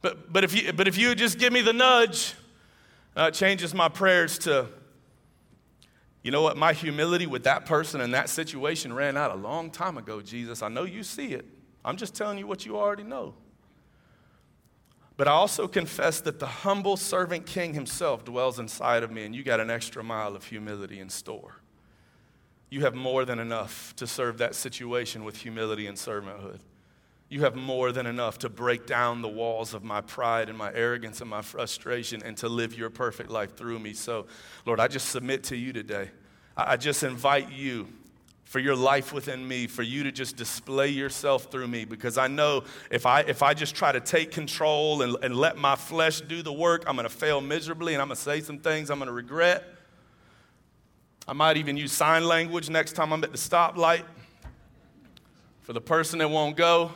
But, 0.00 0.32
but, 0.32 0.44
if, 0.44 0.54
you, 0.54 0.72
but 0.72 0.86
if 0.86 0.96
you 0.96 1.16
just 1.16 1.38
give 1.38 1.52
me 1.52 1.62
the 1.62 1.72
nudge, 1.72 2.34
uh, 3.16 3.32
changes 3.32 3.74
my 3.74 3.88
prayers 3.88 4.38
to, 4.40 4.68
you 6.22 6.30
know 6.30 6.42
what, 6.42 6.56
my 6.56 6.72
humility 6.72 7.26
with 7.26 7.42
that 7.42 7.66
person 7.66 8.00
in 8.00 8.12
that 8.12 8.28
situation 8.28 8.92
ran 8.92 9.16
out 9.16 9.32
a 9.32 9.36
long 9.36 9.68
time 9.68 9.98
ago, 9.98 10.20
Jesus. 10.20 10.62
I 10.62 10.68
know 10.68 10.84
you 10.84 11.02
see 11.02 11.32
it. 11.32 11.55
I'm 11.86 11.96
just 11.96 12.16
telling 12.16 12.36
you 12.36 12.48
what 12.48 12.66
you 12.66 12.76
already 12.76 13.04
know. 13.04 13.34
But 15.16 15.28
I 15.28 15.30
also 15.30 15.68
confess 15.68 16.20
that 16.22 16.40
the 16.40 16.46
humble 16.46 16.96
servant 16.96 17.46
king 17.46 17.72
himself 17.72 18.24
dwells 18.24 18.58
inside 18.58 19.02
of 19.02 19.10
me, 19.10 19.24
and 19.24 19.34
you 19.34 19.44
got 19.44 19.60
an 19.60 19.70
extra 19.70 20.02
mile 20.02 20.34
of 20.34 20.44
humility 20.44 20.98
in 20.98 21.08
store. 21.08 21.56
You 22.68 22.80
have 22.82 22.94
more 22.94 23.24
than 23.24 23.38
enough 23.38 23.94
to 23.96 24.06
serve 24.06 24.38
that 24.38 24.56
situation 24.56 25.24
with 25.24 25.36
humility 25.36 25.86
and 25.86 25.96
servanthood. 25.96 26.58
You 27.28 27.42
have 27.42 27.54
more 27.54 27.92
than 27.92 28.06
enough 28.06 28.38
to 28.38 28.48
break 28.48 28.86
down 28.86 29.22
the 29.22 29.28
walls 29.28 29.72
of 29.72 29.82
my 29.82 30.00
pride 30.00 30.48
and 30.48 30.58
my 30.58 30.72
arrogance 30.74 31.20
and 31.20 31.30
my 31.30 31.42
frustration 31.42 32.22
and 32.24 32.36
to 32.38 32.48
live 32.48 32.76
your 32.76 32.90
perfect 32.90 33.30
life 33.30 33.56
through 33.56 33.78
me. 33.78 33.94
So, 33.94 34.26
Lord, 34.64 34.80
I 34.80 34.88
just 34.88 35.08
submit 35.08 35.44
to 35.44 35.56
you 35.56 35.72
today. 35.72 36.10
I 36.56 36.76
just 36.76 37.02
invite 37.02 37.50
you 37.52 37.88
for 38.46 38.60
your 38.60 38.76
life 38.76 39.12
within 39.12 39.46
me, 39.46 39.66
for 39.66 39.82
you 39.82 40.04
to 40.04 40.12
just 40.12 40.36
display 40.36 40.88
yourself 40.88 41.50
through 41.50 41.66
me. 41.66 41.84
Because 41.84 42.16
I 42.16 42.28
know 42.28 42.62
if 42.92 43.04
I, 43.04 43.20
if 43.22 43.42
I 43.42 43.54
just 43.54 43.74
try 43.74 43.90
to 43.90 43.98
take 43.98 44.30
control 44.30 45.02
and, 45.02 45.16
and 45.22 45.34
let 45.36 45.58
my 45.58 45.74
flesh 45.74 46.20
do 46.20 46.42
the 46.42 46.52
work, 46.52 46.84
I'm 46.86 46.94
going 46.94 47.08
to 47.08 47.14
fail 47.14 47.40
miserably 47.40 47.94
and 47.94 48.00
I'm 48.00 48.06
going 48.06 48.16
to 48.16 48.22
say 48.22 48.40
some 48.40 48.60
things 48.60 48.88
I'm 48.88 48.98
going 48.98 49.08
to 49.08 49.12
regret. 49.12 49.64
I 51.26 51.32
might 51.32 51.56
even 51.56 51.76
use 51.76 51.90
sign 51.90 52.24
language 52.24 52.70
next 52.70 52.92
time 52.92 53.12
I'm 53.12 53.24
at 53.24 53.32
the 53.32 53.38
stoplight 53.38 54.04
for 55.62 55.72
the 55.72 55.80
person 55.80 56.20
that 56.20 56.30
won't 56.30 56.56
go. 56.56 56.92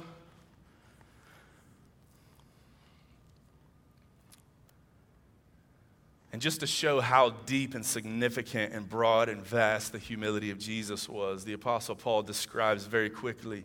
And 6.41 6.43
just 6.43 6.61
to 6.61 6.67
show 6.67 7.03
how 7.03 7.35
deep 7.45 7.75
and 7.75 7.85
significant 7.85 8.73
and 8.73 8.89
broad 8.89 9.29
and 9.29 9.45
vast 9.45 9.93
the 9.93 9.99
humility 9.99 10.51
of 10.51 10.59
Jesus 10.59 11.07
was, 11.07 11.45
the 11.45 11.53
Apostle 11.53 11.95
Paul 11.95 12.23
describes 12.23 12.87
very 12.87 13.11
quickly 13.11 13.63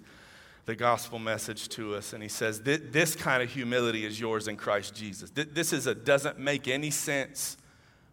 the 0.66 0.76
gospel 0.76 1.18
message 1.18 1.70
to 1.70 1.96
us. 1.96 2.12
And 2.12 2.22
he 2.22 2.28
says, 2.28 2.60
This 2.64 3.16
kind 3.16 3.42
of 3.42 3.50
humility 3.50 4.06
is 4.06 4.20
yours 4.20 4.50
in 4.50 4.58
Christ 4.58 4.94
Jesus. 4.94 5.32
This 5.34 5.72
is 5.72 5.88
a 5.88 5.96
doesn't 5.96 6.38
make 6.38 6.68
any 6.68 6.92
sense, 6.92 7.56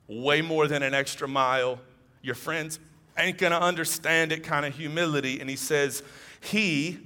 way 0.06 0.42
more 0.42 0.68
than 0.68 0.84
an 0.84 0.94
extra 0.94 1.26
mile. 1.26 1.80
Your 2.22 2.36
friends 2.36 2.78
ain't 3.18 3.38
gonna 3.38 3.58
understand 3.58 4.30
it 4.30 4.44
kind 4.44 4.64
of 4.64 4.76
humility. 4.76 5.40
And 5.40 5.50
he 5.50 5.56
says, 5.56 6.04
He, 6.40 7.00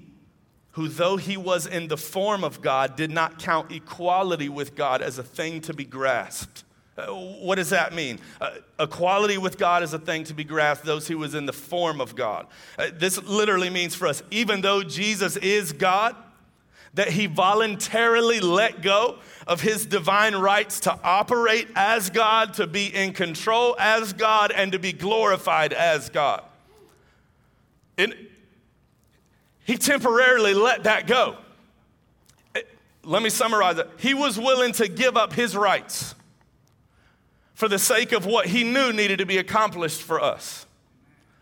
who 0.73 0.89
though 0.89 1.17
he 1.17 1.39
was 1.39 1.67
in 1.67 1.89
the 1.89 1.97
form 1.97 2.45
of 2.45 2.61
God, 2.61 2.97
did 2.97 3.11
not 3.11 3.39
count 3.39 3.73
equality 3.73 4.51
with 4.51 4.75
God 4.75 5.01
as 5.01 5.17
a 5.17 5.23
thing 5.23 5.63
to 5.63 5.73
be 5.73 5.87
grasped 5.87 6.65
uh, 6.99 7.07
what 7.09 7.57
does 7.57 7.71
that 7.71 7.93
mean? 7.93 8.19
Uh, 8.41 8.53
equality 8.81 9.37
with 9.37 9.59
God 9.59 9.83
is 9.83 9.93
a 9.93 9.99
thing 9.99 10.25
to 10.25 10.35
be 10.35 10.45
grasped, 10.45 10.87
those 10.87 11.07
who 11.07 11.19
was 11.19 11.35
in 11.35 11.47
the 11.47 11.53
form 11.53 12.01
of 12.01 12.17
God. 12.17 12.47
Uh, 12.79 12.89
this 12.93 13.23
literally 13.25 13.69
means 13.71 13.95
for 13.95 14.07
us, 14.07 14.23
even 14.31 14.63
though 14.63 14.83
Jesus 14.83 15.37
is 15.37 15.73
God, 15.73 16.17
that 16.95 17.09
he 17.11 17.27
voluntarily 17.27 18.41
let 18.41 18.81
go 18.81 19.19
of 19.47 19.61
his 19.61 19.85
divine 19.85 20.35
rights 20.35 20.81
to 20.81 20.99
operate 21.05 21.69
as 21.77 22.09
God, 22.09 22.55
to 22.55 22.67
be 22.67 22.87
in 22.87 23.13
control 23.13 23.77
as 23.79 24.15
God, 24.15 24.51
and 24.51 24.73
to 24.73 24.79
be 24.79 24.93
glorified 24.93 25.75
as 25.75 26.09
God. 26.09 26.43
And 27.99 28.15
he 29.65 29.77
temporarily 29.77 30.55
let 30.55 30.85
that 30.85 31.07
go. 31.07 31.37
Let 33.05 33.23
me 33.23 33.31
summarize 33.31 33.79
it. 33.79 33.89
He 33.99 34.15
was 34.15 34.39
willing 34.39 34.73
to 34.75 34.89
give 34.89 35.17
up 35.17 35.33
his 35.33 35.57
rights 35.57 36.16
for 37.57 37.69
the 37.69 37.79
sake 37.79 38.13
of 38.13 38.27
what 38.27 38.47
he 38.47 38.63
knew 38.63 38.93
needed 38.93 39.19
to 39.19 39.27
be 39.27 39.39
accomplished 39.39 40.03
for 40.03 40.21
us. 40.21 40.67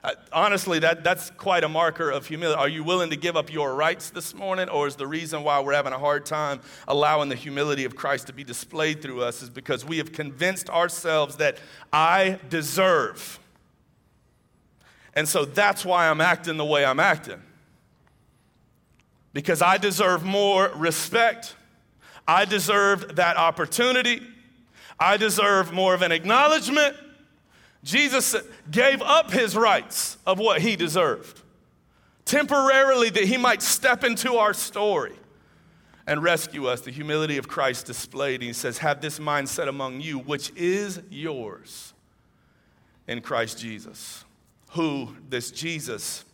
Uh, 0.05 0.13
honestly, 0.33 0.79
that, 0.79 1.03
that's 1.03 1.31
quite 1.31 1.65
a 1.65 1.69
marker 1.69 2.09
of 2.09 2.27
humility. 2.27 2.57
Are 2.57 2.69
you 2.69 2.85
willing 2.85 3.11
to 3.11 3.17
give 3.17 3.37
up 3.37 3.53
your 3.53 3.75
rights 3.75 4.11
this 4.11 4.33
morning? 4.33 4.69
Or 4.69 4.87
is 4.87 4.95
the 4.95 5.09
reason 5.09 5.43
why 5.43 5.59
we're 5.59 5.75
having 5.75 5.93
a 5.93 5.99
hard 5.99 6.25
time 6.25 6.61
allowing 6.87 7.31
the 7.31 7.35
humility 7.35 7.85
of 7.85 7.97
Christ 7.97 8.29
to 8.29 8.33
be 8.33 8.45
displayed 8.45 9.03
through 9.03 9.23
us 9.23 9.43
is 9.43 9.51
because 9.51 9.85
we 9.85 9.99
have 9.99 10.13
convinced 10.13 10.71
ourselves 10.71 11.37
that 11.39 11.59
I 11.93 12.39
deserve. 12.49 13.41
And 15.15 15.29
so 15.29 15.45
that's 15.45 15.85
why 15.85 16.09
I'm 16.09 16.21
acting 16.21 16.59
the 16.59 16.65
way 16.65 16.85
I'm 16.85 17.01
acting. 17.01 17.43
Because 19.33 19.63
I 19.63 19.79
deserve 19.79 20.23
more 20.23 20.71
respect, 20.77 21.57
I 22.29 22.45
deserve 22.45 23.17
that 23.17 23.37
opportunity. 23.37 24.23
I 24.99 25.17
deserve 25.17 25.73
more 25.73 25.95
of 25.95 26.03
an 26.03 26.13
acknowledgement. 26.13 26.97
Jesus 27.83 28.35
gave 28.71 29.03
up 29.03 29.31
his 29.31 29.57
rights 29.57 30.17
of 30.27 30.39
what 30.39 30.61
he 30.61 30.77
deserved 30.77 31.41
temporarily 32.25 33.11
that 33.11 33.25
he 33.25 33.37
might 33.37 33.63
step 33.63 34.05
into 34.05 34.37
our 34.37 34.55
story 34.55 35.15
and 36.07 36.23
rescue 36.23 36.67
us. 36.67 36.81
The 36.81 36.91
humility 36.91 37.39
of 37.39 37.49
Christ 37.49 37.87
displayed. 37.87 38.43
He 38.43 38.53
says, 38.53 38.79
Have 38.79 39.01
this 39.01 39.19
mindset 39.19 39.69
among 39.69 40.01
you, 40.01 40.19
which 40.19 40.51
is 40.57 41.01
yours 41.11 41.93
in 43.07 43.21
Christ 43.21 43.59
Jesus. 43.59 44.25
Who, 44.71 45.17
this 45.29 45.51
Jesus, 45.51 46.25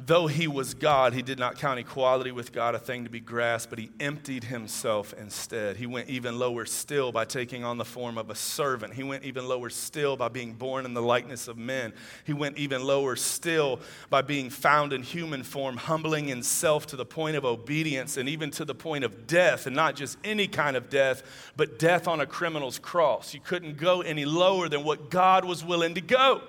Though 0.00 0.28
he 0.28 0.46
was 0.46 0.74
God, 0.74 1.12
he 1.12 1.22
did 1.22 1.40
not 1.40 1.58
count 1.58 1.80
equality 1.80 2.30
with 2.30 2.52
God 2.52 2.76
a 2.76 2.78
thing 2.78 3.02
to 3.02 3.10
be 3.10 3.18
grasped, 3.18 3.68
but 3.68 3.80
he 3.80 3.90
emptied 3.98 4.44
himself 4.44 5.12
instead. 5.12 5.76
He 5.76 5.86
went 5.86 6.08
even 6.08 6.38
lower 6.38 6.66
still 6.66 7.10
by 7.10 7.24
taking 7.24 7.64
on 7.64 7.78
the 7.78 7.84
form 7.84 8.16
of 8.16 8.30
a 8.30 8.36
servant. 8.36 8.94
He 8.94 9.02
went 9.02 9.24
even 9.24 9.48
lower 9.48 9.68
still 9.70 10.16
by 10.16 10.28
being 10.28 10.52
born 10.52 10.84
in 10.84 10.94
the 10.94 11.02
likeness 11.02 11.48
of 11.48 11.58
men. 11.58 11.92
He 12.24 12.32
went 12.32 12.58
even 12.58 12.84
lower 12.84 13.16
still 13.16 13.80
by 14.08 14.22
being 14.22 14.50
found 14.50 14.92
in 14.92 15.02
human 15.02 15.42
form, 15.42 15.76
humbling 15.76 16.28
himself 16.28 16.86
to 16.86 16.96
the 16.96 17.04
point 17.04 17.36
of 17.36 17.44
obedience 17.44 18.16
and 18.16 18.28
even 18.28 18.52
to 18.52 18.64
the 18.64 18.76
point 18.76 19.02
of 19.02 19.26
death, 19.26 19.66
and 19.66 19.74
not 19.74 19.96
just 19.96 20.16
any 20.22 20.46
kind 20.46 20.76
of 20.76 20.88
death, 20.88 21.24
but 21.56 21.76
death 21.76 22.06
on 22.06 22.20
a 22.20 22.26
criminal's 22.26 22.78
cross. 22.78 23.34
You 23.34 23.40
couldn't 23.40 23.78
go 23.78 24.02
any 24.02 24.24
lower 24.24 24.68
than 24.68 24.84
what 24.84 25.10
God 25.10 25.44
was 25.44 25.64
willing 25.64 25.94
to 25.94 26.00
go. 26.00 26.42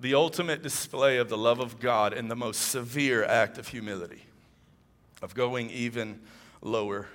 The 0.00 0.14
ultimate 0.14 0.62
display 0.62 1.18
of 1.18 1.28
the 1.28 1.36
love 1.36 1.60
of 1.60 1.78
God 1.78 2.12
in 2.12 2.28
the 2.28 2.36
most 2.36 2.70
severe 2.70 3.22
act 3.24 3.58
of 3.58 3.68
humility, 3.68 4.24
of 5.20 5.34
going 5.34 5.70
even 5.70 6.20
lower 6.62 7.06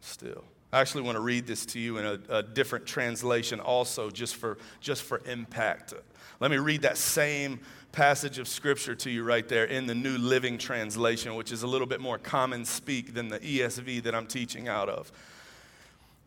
still. 0.00 0.44
I 0.72 0.80
actually 0.80 1.02
want 1.02 1.16
to 1.16 1.20
read 1.20 1.46
this 1.46 1.66
to 1.66 1.80
you 1.80 1.98
in 1.98 2.06
a, 2.06 2.18
a, 2.28 2.42
different 2.42 2.86
translation 2.86 3.58
also, 3.58 4.08
just 4.08 4.36
for, 4.36 4.56
just 4.80 5.02
for 5.02 5.20
impact. 5.26 5.92
Let 6.38 6.50
me 6.50 6.58
read 6.58 6.82
that 6.82 6.96
same 6.96 7.60
passage 7.92 8.38
of 8.38 8.46
scripture 8.46 8.94
to 8.94 9.10
you 9.10 9.24
right 9.24 9.48
there 9.48 9.64
in 9.64 9.86
the 9.86 9.96
New 9.96 10.16
Living 10.16 10.58
Translation, 10.58 11.34
which 11.34 11.50
is 11.50 11.64
a 11.64 11.66
little 11.66 11.88
bit 11.88 12.00
more 12.00 12.18
common 12.18 12.64
speak 12.64 13.14
than 13.14 13.28
the 13.28 13.40
ESV 13.40 14.04
that 14.04 14.14
I'm 14.14 14.28
teaching 14.28 14.68
out 14.68 14.88
of. 14.88 15.10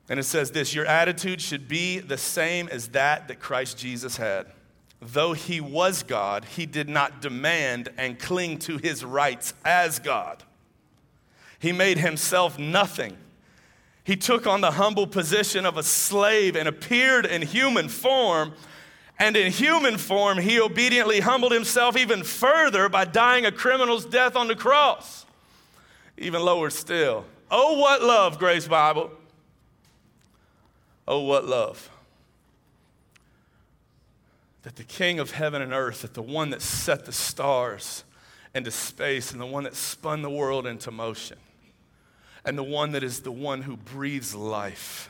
And 0.09 0.19
it 0.19 0.23
says 0.23 0.51
this 0.51 0.73
Your 0.75 0.85
attitude 0.85 1.41
should 1.41 1.69
be 1.69 1.99
the 1.99 2.17
same 2.17 2.67
as 2.67 2.89
that 2.89 3.29
that 3.29 3.39
Christ 3.39 3.77
Jesus 3.77 4.17
had. 4.17 4.47
Though 5.05 5.33
he 5.33 5.59
was 5.59 6.01
God, 6.01 6.45
he 6.45 6.65
did 6.65 6.87
not 6.87 7.21
demand 7.21 7.89
and 7.97 8.17
cling 8.17 8.59
to 8.59 8.77
his 8.77 9.03
rights 9.03 9.53
as 9.65 9.99
God. 9.99 10.43
He 11.59 11.73
made 11.73 11.97
himself 11.97 12.57
nothing. 12.57 13.17
He 14.05 14.15
took 14.15 14.47
on 14.47 14.61
the 14.61 14.71
humble 14.71 15.07
position 15.07 15.65
of 15.65 15.77
a 15.77 15.83
slave 15.83 16.55
and 16.55 16.67
appeared 16.67 17.25
in 17.25 17.41
human 17.41 17.89
form. 17.89 18.53
And 19.19 19.35
in 19.35 19.51
human 19.51 19.97
form, 19.97 20.37
he 20.37 20.59
obediently 20.59 21.19
humbled 21.19 21.51
himself 21.51 21.97
even 21.97 22.23
further 22.23 22.87
by 22.87 23.05
dying 23.05 23.45
a 23.45 23.51
criminal's 23.51 24.05
death 24.05 24.35
on 24.35 24.47
the 24.47 24.55
cross. 24.55 25.25
Even 26.17 26.41
lower 26.41 26.69
still. 26.69 27.25
Oh, 27.51 27.77
what 27.77 28.01
love, 28.01 28.39
Grace 28.39 28.67
Bible. 28.67 29.11
Oh, 31.07 31.21
what 31.21 31.45
love. 31.45 31.89
That 34.63 34.75
the 34.75 34.83
King 34.83 35.19
of 35.19 35.31
heaven 35.31 35.61
and 35.61 35.73
earth, 35.73 36.01
that 36.01 36.13
the 36.13 36.21
one 36.21 36.49
that 36.49 36.61
set 36.61 37.05
the 37.05 37.11
stars 37.11 38.03
into 38.55 38.71
space 38.71 39.31
and 39.31 39.39
the 39.39 39.45
one 39.45 39.63
that 39.63 39.75
spun 39.75 40.21
the 40.21 40.29
world 40.29 40.65
into 40.65 40.91
motion, 40.91 41.37
and 42.45 42.57
the 42.57 42.63
one 42.63 42.91
that 42.93 43.03
is 43.03 43.21
the 43.21 43.31
one 43.31 43.61
who 43.61 43.77
breathes 43.77 44.35
life 44.35 45.09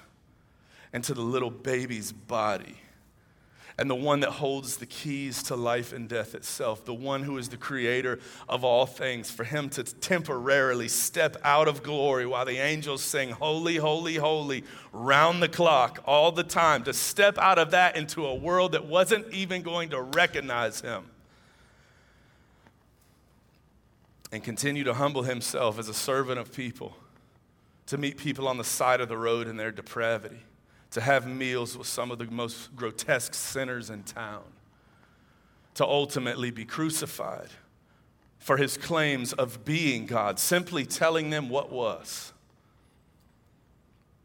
into 0.93 1.13
the 1.13 1.21
little 1.21 1.49
baby's 1.49 2.11
body 2.11 2.82
and 3.77 3.89
the 3.89 3.95
one 3.95 4.19
that 4.19 4.29
holds 4.29 4.77
the 4.77 4.85
keys 4.85 5.41
to 5.43 5.55
life 5.55 5.93
and 5.93 6.07
death 6.07 6.35
itself, 6.35 6.85
the 6.85 6.93
one 6.93 7.23
who 7.23 7.37
is 7.37 7.49
the 7.49 7.57
creator 7.57 8.19
of 8.47 8.63
all 8.63 8.85
things, 8.85 9.31
for 9.31 9.43
him 9.43 9.69
to 9.69 9.83
temporarily 9.83 10.87
step 10.87 11.37
out 11.43 11.67
of 11.67 11.81
glory 11.81 12.25
while 12.25 12.45
the 12.45 12.57
angels 12.57 13.01
sing, 13.01 13.31
Holy, 13.31 13.77
Holy, 13.77 14.15
Holy, 14.15 14.63
round 14.91 15.41
the 15.41 15.49
clock 15.49 16.03
all 16.05 16.31
the 16.31 16.43
time, 16.43 16.83
to 16.83 16.93
step 16.93 17.37
out 17.39 17.57
of 17.57 17.71
that 17.71 17.95
into 17.95 18.25
a 18.25 18.35
world 18.35 18.73
that 18.73 18.85
wasn't 18.85 19.31
even 19.33 19.63
going 19.63 19.89
to 19.89 20.01
recognize 20.01 20.81
him. 20.81 21.05
And 24.31 24.43
continue 24.43 24.83
to 24.83 24.93
humble 24.93 25.23
himself 25.23 25.79
as 25.79 25.89
a 25.89 25.93
servant 25.93 26.39
of 26.39 26.53
people, 26.53 26.95
to 27.87 27.97
meet 27.97 28.17
people 28.17 28.47
on 28.47 28.57
the 28.57 28.63
side 28.63 29.01
of 29.01 29.09
the 29.09 29.17
road 29.17 29.47
in 29.47 29.57
their 29.57 29.71
depravity 29.71 30.41
to 30.93 31.01
have 31.01 31.27
meals 31.27 31.77
with 31.77 31.87
some 31.87 32.11
of 32.11 32.19
the 32.19 32.25
most 32.25 32.75
grotesque 32.75 33.33
sinners 33.33 33.89
in 33.89 34.03
town, 34.03 34.43
to 35.73 35.85
ultimately 35.85 36.51
be 36.51 36.65
crucified 36.65 37.49
for 38.37 38.57
his 38.57 38.77
claims 38.77 39.33
of 39.33 39.65
being 39.65 40.05
God, 40.05 40.37
simply 40.37 40.85
telling 40.85 41.29
them 41.29 41.49
what 41.49 41.71
was, 41.71 42.31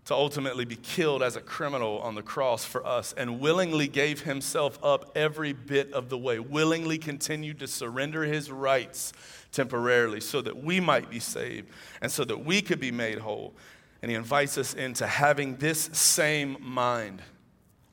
to 0.04 0.14
ultimately 0.14 0.64
be 0.64 0.76
killed 0.76 1.22
as 1.22 1.36
a 1.36 1.40
criminal 1.40 2.00
on 2.00 2.14
the 2.14 2.22
cross 2.22 2.64
for 2.64 2.86
us, 2.86 3.14
and 3.16 3.40
willingly 3.40 3.88
gave 3.88 4.22
himself 4.22 4.78
up 4.82 5.12
every 5.14 5.52
bit 5.52 5.92
of 5.92 6.08
the 6.08 6.18
way, 6.18 6.38
willingly 6.38 6.98
continued 6.98 7.58
to 7.60 7.66
surrender 7.66 8.24
his 8.24 8.50
rights 8.50 9.12
temporarily 9.52 10.20
so 10.20 10.42
that 10.42 10.62
we 10.62 10.80
might 10.80 11.08
be 11.08 11.20
saved 11.20 11.68
and 12.02 12.12
so 12.12 12.24
that 12.24 12.44
we 12.44 12.60
could 12.60 12.80
be 12.80 12.90
made 12.90 13.18
whole. 13.18 13.54
And 14.02 14.10
he 14.10 14.16
invites 14.16 14.56
us 14.58 14.74
into 14.74 15.06
having 15.06 15.56
this 15.56 15.90
same 15.92 16.56
mind. 16.60 17.22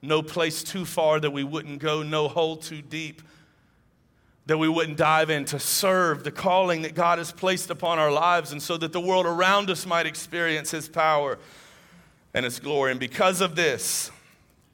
No 0.02 0.22
place 0.22 0.64
too 0.64 0.86
far 0.86 1.20
that 1.20 1.32
we 1.32 1.44
wouldn't 1.44 1.80
go, 1.80 2.04
no 2.04 2.28
hole 2.28 2.58
too 2.58 2.82
deep 2.82 3.22
that 4.46 4.58
we 4.58 4.70
wouldn't 4.70 4.98
dive 4.98 5.30
in 5.30 5.46
to 5.46 5.60
serve 5.60 6.24
the 6.24 6.32
calling 6.32 6.84
that 6.84 6.94
God 6.94 7.18
has 7.18 7.32
placed 7.32 7.70
upon 7.70 7.98
our 7.98 8.12
lives, 8.12 8.52
and 8.52 8.62
so 8.62 8.78
that 8.78 8.94
the 8.94 9.02
world 9.02 9.26
around 9.26 9.70
us 9.70 9.86
might 9.86 10.06
experience 10.06 10.72
his 10.72 10.88
power 10.88 11.40
and 12.34 12.46
his 12.46 12.60
glory. 12.60 12.92
And 12.92 13.00
because 13.00 13.42
of 13.42 13.56
this, 13.56 14.12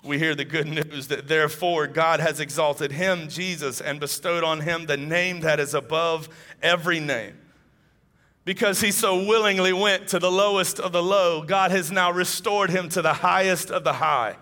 we 0.03 0.17
hear 0.17 0.35
the 0.35 0.45
good 0.45 0.67
news 0.67 1.07
that 1.07 1.27
therefore 1.27 1.87
God 1.87 2.19
has 2.19 2.39
exalted 2.39 2.91
him, 2.91 3.29
Jesus, 3.29 3.79
and 3.79 3.99
bestowed 3.99 4.43
on 4.43 4.61
him 4.61 4.87
the 4.87 4.97
name 4.97 5.41
that 5.41 5.59
is 5.59 5.73
above 5.73 6.27
every 6.61 6.99
name 6.99 7.37
because 8.43 8.81
he 8.81 8.91
so 8.91 9.23
willingly 9.25 9.73
went 9.73 10.07
to 10.09 10.19
the 10.19 10.31
lowest 10.31 10.79
of 10.79 10.91
the 10.91 11.03
low, 11.03 11.43
God 11.43 11.71
has 11.71 11.91
now 11.91 12.11
restored 12.11 12.69
him 12.69 12.89
to 12.89 13.01
the 13.01 13.13
highest 13.13 13.69
of 13.69 13.83
the 13.83 13.93
high. 13.93 14.35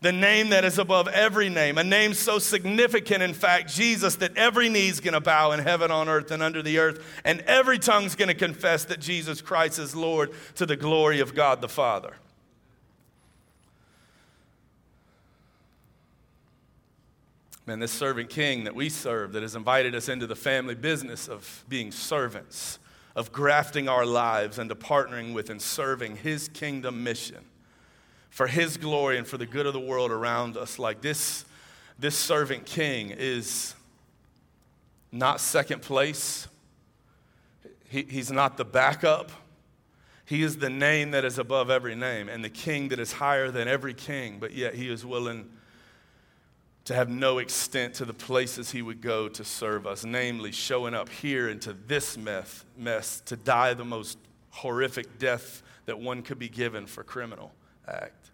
The 0.00 0.12
name 0.12 0.50
that 0.50 0.64
is 0.64 0.78
above 0.78 1.06
every 1.08 1.48
name, 1.48 1.78
a 1.78 1.84
name 1.84 2.14
so 2.14 2.40
significant, 2.40 3.22
in 3.22 3.34
fact, 3.34 3.72
Jesus, 3.72 4.16
that 4.16 4.36
every 4.36 4.68
knee's 4.68 4.98
gonna 4.98 5.20
bow 5.20 5.52
in 5.52 5.60
heaven, 5.60 5.92
on 5.92 6.08
earth, 6.08 6.32
and 6.32 6.42
under 6.42 6.60
the 6.60 6.78
earth, 6.78 7.04
and 7.24 7.40
every 7.42 7.78
tongue's 7.78 8.16
gonna 8.16 8.34
confess 8.34 8.84
that 8.86 9.00
Jesus 9.00 9.40
Christ 9.40 9.78
is 9.78 9.94
Lord 9.94 10.32
to 10.56 10.66
the 10.66 10.76
glory 10.76 11.20
of 11.20 11.34
God 11.36 11.60
the 11.60 11.68
Father. 11.68 12.16
Man, 17.64 17.78
this 17.78 17.92
servant 17.92 18.28
king 18.28 18.64
that 18.64 18.74
we 18.74 18.88
serve, 18.88 19.32
that 19.34 19.42
has 19.42 19.54
invited 19.54 19.94
us 19.94 20.08
into 20.08 20.26
the 20.26 20.34
family 20.34 20.74
business 20.74 21.28
of 21.28 21.64
being 21.68 21.92
servants 21.92 22.80
of 23.14 23.32
grafting 23.32 23.88
our 23.88 24.06
lives 24.06 24.58
into 24.58 24.74
partnering 24.74 25.34
with 25.34 25.50
and 25.50 25.60
serving 25.60 26.16
His 26.16 26.48
kingdom 26.48 27.02
mission 27.02 27.44
for 28.30 28.46
His 28.46 28.76
glory 28.76 29.18
and 29.18 29.26
for 29.26 29.36
the 29.36 29.46
good 29.46 29.66
of 29.66 29.72
the 29.72 29.80
world 29.80 30.10
around 30.10 30.56
us. 30.56 30.78
Like 30.78 31.02
this, 31.02 31.44
this 31.98 32.16
servant 32.16 32.64
king 32.64 33.10
is 33.10 33.74
not 35.10 35.40
second 35.40 35.82
place, 35.82 36.48
he, 37.88 38.06
he's 38.08 38.32
not 38.32 38.56
the 38.56 38.64
backup. 38.64 39.30
He 40.24 40.42
is 40.42 40.56
the 40.56 40.70
name 40.70 41.10
that 41.10 41.26
is 41.26 41.38
above 41.38 41.68
every 41.68 41.94
name 41.94 42.30
and 42.30 42.42
the 42.42 42.48
king 42.48 42.88
that 42.88 42.98
is 42.98 43.12
higher 43.12 43.50
than 43.50 43.68
every 43.68 43.92
king, 43.92 44.38
but 44.38 44.52
yet 44.52 44.74
he 44.74 44.88
is 44.88 45.04
willing 45.04 45.50
to 46.84 46.94
have 46.94 47.08
no 47.08 47.38
extent 47.38 47.94
to 47.94 48.04
the 48.04 48.12
places 48.12 48.70
he 48.70 48.82
would 48.82 49.00
go 49.00 49.28
to 49.28 49.44
serve 49.44 49.86
us, 49.86 50.04
namely 50.04 50.50
showing 50.50 50.94
up 50.94 51.08
here 51.08 51.48
into 51.48 51.72
this 51.86 52.18
mess, 52.18 52.64
mess 52.76 53.20
to 53.20 53.36
die 53.36 53.74
the 53.74 53.84
most 53.84 54.18
horrific 54.50 55.18
death 55.18 55.62
that 55.86 55.98
one 55.98 56.22
could 56.22 56.38
be 56.38 56.48
given 56.48 56.86
for 56.86 57.04
criminal 57.04 57.52
act. 57.86 58.31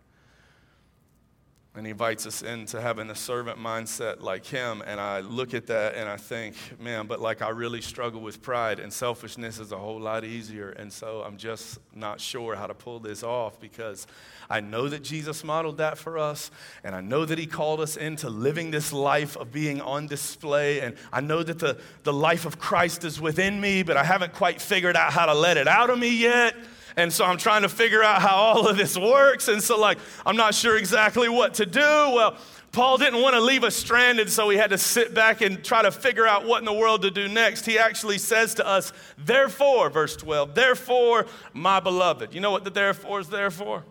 And 1.79 1.87
he 1.87 1.93
invites 1.93 2.27
us 2.27 2.43
into 2.43 2.81
having 2.81 3.09
a 3.09 3.15
servant 3.15 3.57
mindset 3.57 4.21
like 4.21 4.45
him. 4.45 4.83
And 4.85 5.01
I 5.01 5.21
look 5.21 5.55
at 5.55 5.69
that 5.69 5.95
and 5.95 6.09
I 6.09 6.17
think, 6.17 6.57
man, 6.81 7.07
but 7.07 7.21
like 7.21 7.41
I 7.41 7.51
really 7.51 7.81
struggle 7.81 8.21
with 8.21 8.43
pride, 8.43 8.81
and 8.81 8.93
selfishness 8.93 9.61
is 9.61 9.71
a 9.71 9.79
whole 9.79 10.01
lot 10.01 10.25
easier. 10.25 10.71
And 10.71 10.93
so 10.93 11.23
I'm 11.25 11.37
just 11.37 11.79
not 11.95 12.21
sure 12.21 12.57
how 12.57 12.67
to 12.67 12.75
pull 12.75 12.99
this 12.99 13.23
off 13.23 13.61
because 13.61 14.09
I 14.51 14.59
know 14.59 14.89
that 14.89 15.05
Jesus 15.05 15.45
modeled 15.45 15.77
that 15.77 15.99
for 15.99 16.19
us. 16.19 16.51
And 16.83 16.97
I 16.97 17.01
know 17.01 17.25
that 17.25 17.39
he 17.39 17.47
called 17.47 17.81
us 17.81 17.97
into 17.97 18.29
living 18.29 18.73
this 18.73 18.93
life 18.93 19.37
of 19.37 19.53
being 19.53 19.81
on 19.81 20.09
display. 20.09 20.81
And 20.81 20.97
I 21.13 21.21
know 21.21 21.45
that 21.45 21.61
the, 21.61 21.79
the 22.03 22.13
life 22.13 22.45
of 22.45 22.59
Christ 22.59 23.05
is 23.05 23.21
within 23.21 23.61
me, 23.61 23.85
but 23.85 23.97
I 23.97 24.03
haven't 24.03 24.33
quite 24.33 24.61
figured 24.61 24.97
out 24.97 25.13
how 25.13 25.27
to 25.27 25.35
let 25.35 25.57
it 25.57 25.69
out 25.69 25.91
of 25.91 25.99
me 26.01 26.09
yet. 26.09 26.57
And 26.99 27.13
so 27.13 27.25
I'm 27.25 27.39
trying 27.39 27.63
to 27.63 27.69
figure 27.69 28.03
out 28.03 28.21
how 28.21 28.35
all 28.35 28.67
of 28.67 28.77
this 28.77 28.99
works. 28.99 29.47
And 29.47 29.63
so, 29.63 29.79
like, 29.79 29.99
I'm 30.27 30.37
not 30.37 30.53
sure 30.53 30.77
exactly 30.77 31.29
what 31.29 31.55
to 31.55 31.65
do. 31.65 31.81
Well, 31.81 32.37
Paul 32.73 32.99
didn't 32.99 33.23
want 33.23 33.35
to 33.35 33.41
leave 33.41 33.63
us 33.63 33.77
stranded, 33.77 34.29
so 34.29 34.49
he 34.49 34.59
had 34.59 34.71
to 34.71 34.79
sit 34.79 35.15
back 35.15 35.41
and 35.41 35.65
try 35.65 35.83
to 35.83 35.93
figure 35.93 36.27
out 36.27 36.45
what 36.45 36.59
in 36.59 36.65
the 36.65 36.73
world 36.73 37.03
to 37.03 37.13
do 37.13 37.29
next. 37.29 37.67
He 37.67 37.79
actually 37.79 38.19
says 38.19 38.55
to 38.57 38.67
us, 38.67 38.93
Therefore, 39.17 39.91
verse 39.91 40.17
12, 40.17 40.57
therefore, 40.57 41.27
my 41.53 41.79
beloved. 41.79 42.35
You 42.35 42.41
know 42.41 42.51
what 42.51 42.65
the 42.65 42.71
therefore 42.71 43.21
is 43.21 43.29
there 43.29 43.53
for? 43.53 43.85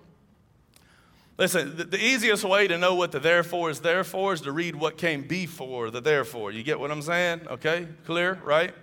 Listen, 1.38 1.78
the, 1.78 1.86
the 1.86 2.04
easiest 2.04 2.44
way 2.44 2.68
to 2.68 2.78
know 2.78 2.94
what 2.94 3.14
the 3.14 3.22
therefore 3.22 3.70
is 3.70 3.80
there 3.80 4.04
for 4.04 4.34
is 4.34 4.42
to 4.42 4.52
read 4.52 4.76
what 4.76 4.98
came 4.98 5.26
before 5.26 5.92
the 5.92 6.02
therefore. 6.02 6.52
You 6.52 6.62
get 6.62 6.78
what 6.78 6.92
I'm 6.92 7.02
saying? 7.02 7.48
Okay, 7.48 7.88
clear, 8.06 8.42
right? 8.44 8.74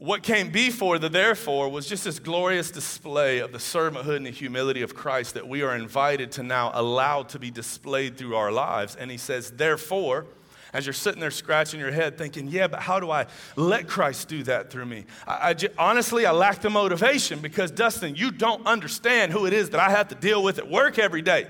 What 0.00 0.22
came 0.22 0.48
before 0.48 0.98
the 0.98 1.10
therefore 1.10 1.68
was 1.68 1.86
just 1.86 2.04
this 2.04 2.18
glorious 2.18 2.70
display 2.70 3.40
of 3.40 3.52
the 3.52 3.58
servanthood 3.58 4.16
and 4.16 4.24
the 4.24 4.30
humility 4.30 4.80
of 4.80 4.94
Christ 4.94 5.34
that 5.34 5.46
we 5.46 5.60
are 5.60 5.76
invited 5.76 6.32
to 6.32 6.42
now 6.42 6.70
allow 6.72 7.22
to 7.24 7.38
be 7.38 7.50
displayed 7.50 8.16
through 8.16 8.34
our 8.34 8.50
lives. 8.50 8.96
And 8.96 9.10
he 9.10 9.18
says, 9.18 9.50
therefore, 9.50 10.24
as 10.72 10.86
you're 10.86 10.94
sitting 10.94 11.20
there 11.20 11.30
scratching 11.30 11.80
your 11.80 11.90
head 11.90 12.16
thinking, 12.16 12.48
yeah, 12.48 12.66
but 12.66 12.80
how 12.80 12.98
do 12.98 13.10
I 13.10 13.26
let 13.56 13.88
Christ 13.88 14.28
do 14.28 14.42
that 14.44 14.70
through 14.70 14.86
me? 14.86 15.04
I, 15.28 15.50
I 15.50 15.68
honestly, 15.76 16.24
I 16.24 16.32
lack 16.32 16.62
the 16.62 16.70
motivation 16.70 17.40
because, 17.40 17.70
Dustin, 17.70 18.16
you 18.16 18.30
don't 18.30 18.66
understand 18.66 19.32
who 19.32 19.44
it 19.44 19.52
is 19.52 19.68
that 19.68 19.80
I 19.80 19.90
have 19.90 20.08
to 20.08 20.14
deal 20.14 20.42
with 20.42 20.58
at 20.58 20.70
work 20.70 20.98
every 20.98 21.20
day. 21.20 21.46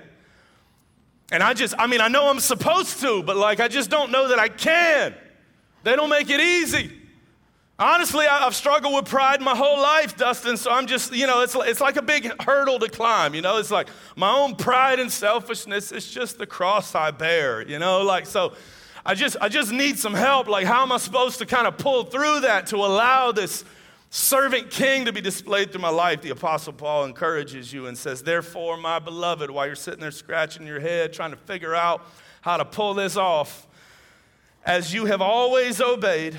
And 1.31 1.45
I 1.45 1.55
just, 1.55 1.77
I 1.79 1.87
mean, 1.87 2.01
I 2.01 2.09
know 2.09 2.29
I'm 2.29 2.41
supposed 2.41 2.99
to, 3.03 3.23
but 3.23 3.37
like, 3.37 3.61
I 3.61 3.69
just 3.69 3.91
don't 3.91 4.11
know 4.11 4.27
that 4.27 4.41
I 4.41 4.49
can. 4.49 5.15
They 5.85 5.95
don't 5.95 6.11
make 6.11 6.29
it 6.29 6.41
easy. 6.41 6.97
Honestly, 7.81 8.27
I've 8.27 8.55
struggled 8.55 8.95
with 8.95 9.07
pride 9.07 9.41
my 9.41 9.57
whole 9.57 9.81
life, 9.81 10.15
Dustin, 10.15 10.59
so 10.59 10.71
I'm 10.71 10.87
just, 10.87 11.15
you 11.15 11.27
know, 11.27 11.41
it's, 11.41 11.57
it's 11.57 11.81
like 11.81 11.97
a 11.97 12.03
big 12.03 12.31
hurdle 12.43 12.79
to 12.79 12.91
climb, 12.91 13.35
you 13.35 13.41
know? 13.41 13.57
It's 13.57 13.71
like 13.71 13.89
my 14.17 14.31
own 14.31 14.55
pride 14.55 15.01
and 15.01 15.11
selfishness, 15.11 15.91
it's 15.91 16.11
just 16.11 16.37
the 16.37 16.47
cross 16.47 16.95
I 16.95 17.11
bear, 17.11 17.67
you 17.67 17.79
know? 17.79 18.03
Like, 18.03 18.27
so 18.27 18.53
I 19.07 19.15
just, 19.15 19.39
I 19.41 19.49
just 19.49 19.73
need 19.73 19.99
some 19.99 20.13
help. 20.13 20.47
Like, 20.47 20.67
how 20.67 20.83
am 20.83 20.93
I 20.93 20.99
supposed 20.99 21.39
to 21.39 21.47
kind 21.47 21.67
of 21.67 21.79
pull 21.79 22.05
through 22.05 22.41
that 22.41 22.67
to 22.67 22.77
allow 22.77 23.33
this 23.33 23.65
servant 24.11 24.69
king 24.69 25.07
to 25.07 25.13
be 25.15 25.23
displayed 25.23 25.73
through 25.73 25.81
my 25.81 25.89
life? 25.89 26.21
The 26.21 26.31
Apostle 26.31 26.75
Paul 26.75 27.07
encourages 27.07 27.73
you 27.73 27.87
and 27.87 27.97
says, 27.97 28.23
Therefore, 28.23 28.77
my 28.77 28.99
beloved, 28.99 29.51
while 29.51 29.65
you're 29.65 29.75
sitting 29.75 30.01
there 30.01 30.11
scratching 30.11 30.67
your 30.67 30.81
head, 30.81 31.15
trying 31.15 31.31
to 31.31 31.39
figure 31.39 31.75
out 31.75 32.03
how 32.43 32.59
to 32.59 32.67
pull 32.67 32.93
this 32.93 33.17
off, 33.17 33.67
as 34.67 34.93
you 34.93 35.07
have 35.07 35.23
always 35.23 35.81
obeyed, 35.81 36.39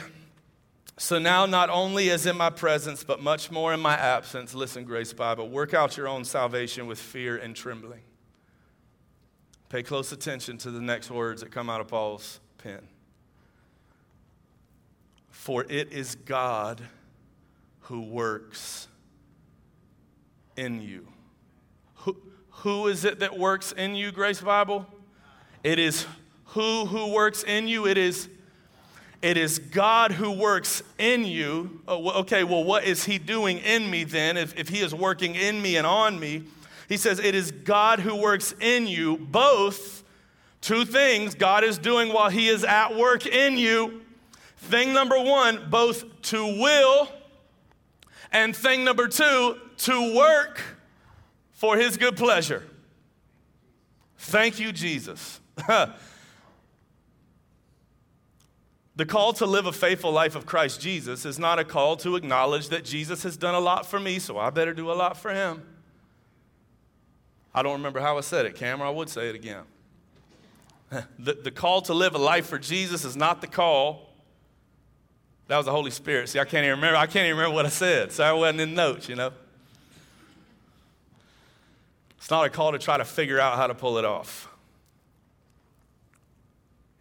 so 1.02 1.18
now, 1.18 1.48
not 1.48 1.72
only 1.72 2.12
as 2.12 2.28
in 2.28 2.38
my 2.38 2.52
presence, 2.52 3.04
but 3.04 3.24
much 3.24 3.50
more 3.50 3.74
in 3.74 3.80
my 3.80 3.96
absence, 3.96 4.54
listen, 4.54 4.84
Grace 4.84 5.12
Bible, 5.14 5.50
work 5.50 5.74
out 5.74 5.98
your 5.98 6.08
own 6.08 6.24
salvation 6.24 6.86
with 6.86 7.00
fear 7.00 7.38
and 7.38 7.56
trembling. 7.56 8.02
Pay 9.68 9.82
close 9.82 10.12
attention 10.12 10.60
to 10.60 10.70
the 10.70 10.80
next 10.80 11.10
words 11.10 11.42
that 11.42 11.50
come 11.50 11.72
out 11.72 11.82
of 11.82 11.88
Paul's 11.88 12.40
pen. 12.60 12.88
For 15.32 15.66
it 15.70 15.92
is 15.92 16.14
God 16.14 16.84
who 17.80 18.02
works 18.02 18.88
in 20.56 20.84
you. 20.84 21.08
Who, 21.96 22.16
who 22.50 22.88
is 22.90 23.06
it 23.06 23.22
that 23.22 23.40
works 23.40 23.72
in 23.72 23.96
you, 23.96 24.12
Grace 24.12 24.40
Bible? 24.40 24.86
It 25.64 25.80
is 25.80 26.06
who 26.46 26.86
who 26.86 27.12
works 27.12 27.44
in 27.44 27.68
you. 27.68 27.88
It 27.88 27.98
is 27.98 28.30
it 29.22 29.38
is 29.38 29.60
God 29.60 30.12
who 30.12 30.32
works 30.32 30.82
in 30.98 31.26
you. 31.26 31.82
Oh, 31.88 32.22
okay, 32.22 32.44
well, 32.44 32.64
what 32.64 32.84
is 32.84 33.04
He 33.04 33.20
doing 33.20 33.60
in 33.60 33.90
me 33.90 34.04
then? 34.04 34.36
If, 34.36 34.58
if 34.58 34.70
He 34.70 34.80
is 34.80 34.96
working 34.96 35.36
in 35.36 35.62
me 35.62 35.78
and 35.78 35.86
on 35.86 36.20
me, 36.20 36.44
He 36.90 36.98
says, 36.98 37.20
It 37.20 37.36
is 37.36 37.52
God 37.52 38.00
who 38.00 38.16
works 38.16 38.56
in 38.60 38.88
you. 38.88 39.18
Both 39.18 40.04
two 40.60 40.86
things 40.86 41.36
God 41.36 41.64
is 41.64 41.78
doing 41.78 42.12
while 42.12 42.30
He 42.30 42.48
is 42.48 42.64
at 42.64 42.96
work 42.96 43.28
in 43.28 43.58
you. 43.58 44.02
Thing 44.58 44.94
number 44.94 45.20
one, 45.20 45.70
both 45.70 46.22
to 46.24 46.44
will, 46.60 47.08
and 48.32 48.56
thing 48.56 48.84
number 48.84 49.08
two, 49.08 49.60
to 49.78 50.16
work 50.16 50.62
for 51.52 51.78
His 51.78 51.98
good 51.98 52.18
pleasure. 52.18 52.64
Thank 54.18 54.60
you, 54.60 54.72
Jesus. 54.72 55.40
The 59.02 59.08
call 59.08 59.34
to 59.34 59.48
live 59.48 59.66
a 59.66 59.72
faithful 59.72 60.12
life 60.12 60.36
of 60.36 60.46
Christ 60.46 60.80
Jesus 60.80 61.26
is 61.26 61.40
not 61.40 61.58
a 61.58 61.64
call 61.64 61.98
to 61.98 62.16
acknowledge 62.16 62.70
that 62.70 62.86
Jesus 62.86 63.24
has 63.24 63.36
done 63.36 63.56
a 63.56 63.60
lot 63.60 63.88
for 63.88 64.00
me, 64.00 64.20
so 64.20 64.38
I 64.38 64.52
better 64.52 64.76
do 64.76 64.92
a 64.92 64.94
lot 64.94 65.18
for 65.18 65.34
him. 65.34 65.64
I 67.52 67.64
don't 67.64 67.72
remember 67.72 68.00
how 68.00 68.20
I 68.20 68.22
said 68.22 68.46
it, 68.46 68.54
Cameron. 68.54 68.88
I 68.88 68.92
would 68.96 69.10
say 69.10 69.30
it 69.30 69.34
again. 69.34 69.64
the, 71.18 71.34
the 71.34 71.50
call 71.50 71.82
to 71.82 71.96
live 71.96 72.14
a 72.14 72.20
life 72.20 72.46
for 72.46 72.60
Jesus 72.60 73.04
is 73.04 73.18
not 73.18 73.42
the 73.42 73.48
call. 73.48 74.08
That 75.48 75.58
was 75.58 75.66
the 75.66 75.72
Holy 75.72 75.90
Spirit. 75.90 76.30
See, 76.30 76.38
I 76.38 76.46
can't 76.46 76.64
even 76.64 76.76
remember. 76.76 76.96
I 76.96 77.08
can't 77.08 77.26
even 77.26 77.38
remember 77.38 77.56
what 77.56 77.66
I 77.66 77.70
said, 77.70 78.12
so 78.12 78.24
I 78.24 78.34
wasn't 78.34 78.60
in 78.60 78.76
notes, 78.76 79.10
you 79.10 79.16
know. 79.16 79.32
It's 82.18 82.30
not 82.30 82.46
a 82.46 82.52
call 82.52 82.72
to 82.72 82.78
try 82.78 82.98
to 82.98 83.06
figure 83.06 83.40
out 83.40 83.56
how 83.56 83.66
to 83.66 83.74
pull 83.74 83.98
it 83.98 84.06
off. 84.06 84.48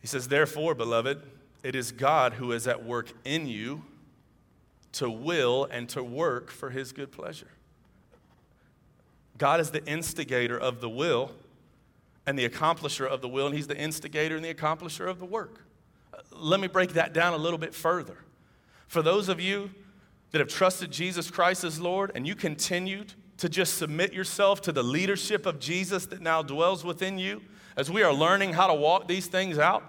He 0.01 0.07
says, 0.07 0.29
Therefore, 0.29 0.75
beloved, 0.75 1.21
it 1.63 1.75
is 1.75 1.93
God 1.93 2.35
who 2.35 2.53
is 2.53 2.67
at 2.67 2.85
work 2.85 3.13
in 3.25 3.47
you 3.47 3.83
to 4.93 5.11
will 5.11 5.67
and 5.71 5.89
to 5.91 6.03
work 6.03 6.51
for 6.51 6.71
his 6.71 6.93
good 6.93 7.13
pleasure. 7.13 7.51
God 9.39 9.61
is 9.61 9.71
the 9.71 9.85
instigator 9.87 10.59
of 10.59 10.81
the 10.81 10.89
will 10.89 11.33
and 12.27 12.39
the 12.39 12.49
accomplisher 12.49 13.07
of 13.07 13.23
the 13.23 13.29
will, 13.29 13.47
and 13.47 13.55
he's 13.55 13.67
the 13.67 13.77
instigator 13.77 14.37
and 14.37 14.45
the 14.45 14.53
accomplisher 14.53 15.09
of 15.09 15.19
the 15.19 15.25
work. 15.25 15.65
Uh, 16.13 16.19
let 16.33 16.61
me 16.61 16.69
break 16.69 16.93
that 16.93 17.13
down 17.13 17.33
a 17.33 17.39
little 17.39 17.59
bit 17.59 17.75
further. 17.75 18.19
For 18.87 19.03
those 19.03 19.29
of 19.29 19.41
you 19.41 19.71
that 20.31 20.41
have 20.41 20.49
trusted 20.49 20.91
Jesus 20.91 21.31
Christ 21.31 21.65
as 21.65 21.81
Lord 21.81 22.13
and 22.15 22.27
you 22.27 22.35
continued 22.35 23.15
to 23.39 23.49
just 23.49 23.79
submit 23.79 24.13
yourself 24.13 24.61
to 24.63 24.73
the 24.73 24.83
leadership 24.83 25.47
of 25.47 25.59
Jesus 25.59 26.07
that 26.07 26.21
now 26.21 26.43
dwells 26.43 26.85
within 26.85 27.19
you, 27.19 27.41
as 27.77 27.91
we 27.91 28.03
are 28.03 28.13
learning 28.13 28.53
how 28.53 28.67
to 28.67 28.75
walk 28.75 29.09
these 29.09 29.27
things 29.27 29.59
out, 29.59 29.83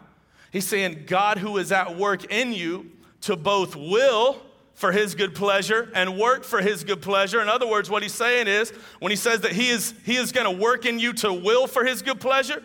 He's 0.51 0.67
saying, 0.67 1.03
God 1.07 1.37
who 1.37 1.57
is 1.57 1.71
at 1.71 1.97
work 1.97 2.25
in 2.25 2.53
you 2.53 2.91
to 3.21 3.35
both 3.35 3.75
will 3.75 4.41
for 4.73 4.91
his 4.91 5.15
good 5.15 5.33
pleasure 5.35 5.89
and 5.95 6.17
work 6.17 6.43
for 6.43 6.59
his 6.59 6.83
good 6.83 7.01
pleasure. 7.01 7.41
In 7.41 7.47
other 7.47 7.67
words, 7.67 7.89
what 7.89 8.03
he's 8.03 8.13
saying 8.13 8.47
is, 8.47 8.71
when 8.99 9.11
he 9.11 9.15
says 9.15 9.41
that 9.41 9.53
he 9.53 9.69
is, 9.69 9.93
he 10.03 10.15
is 10.15 10.31
going 10.31 10.51
to 10.51 10.61
work 10.61 10.85
in 10.85 10.99
you 10.99 11.13
to 11.13 11.31
will 11.31 11.67
for 11.67 11.85
his 11.85 12.01
good 12.01 12.19
pleasure, 12.19 12.63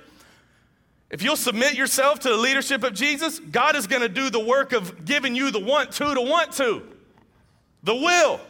if 1.11 1.23
you'll 1.23 1.37
submit 1.37 1.75
yourself 1.75 2.19
to 2.21 2.29
the 2.29 2.37
leadership 2.37 2.83
of 2.83 2.93
Jesus, 2.93 3.39
God 3.39 3.77
is 3.77 3.87
going 3.87 4.03
to 4.03 4.09
do 4.09 4.31
the 4.31 4.41
work 4.41 4.73
of 4.73 5.05
giving 5.05 5.37
you 5.37 5.53
the 5.53 5.61
want 5.61 5.93
to 5.93 6.15
to 6.15 6.21
want 6.21 6.53
to, 6.55 6.83
the 7.85 7.95
will. 7.95 8.41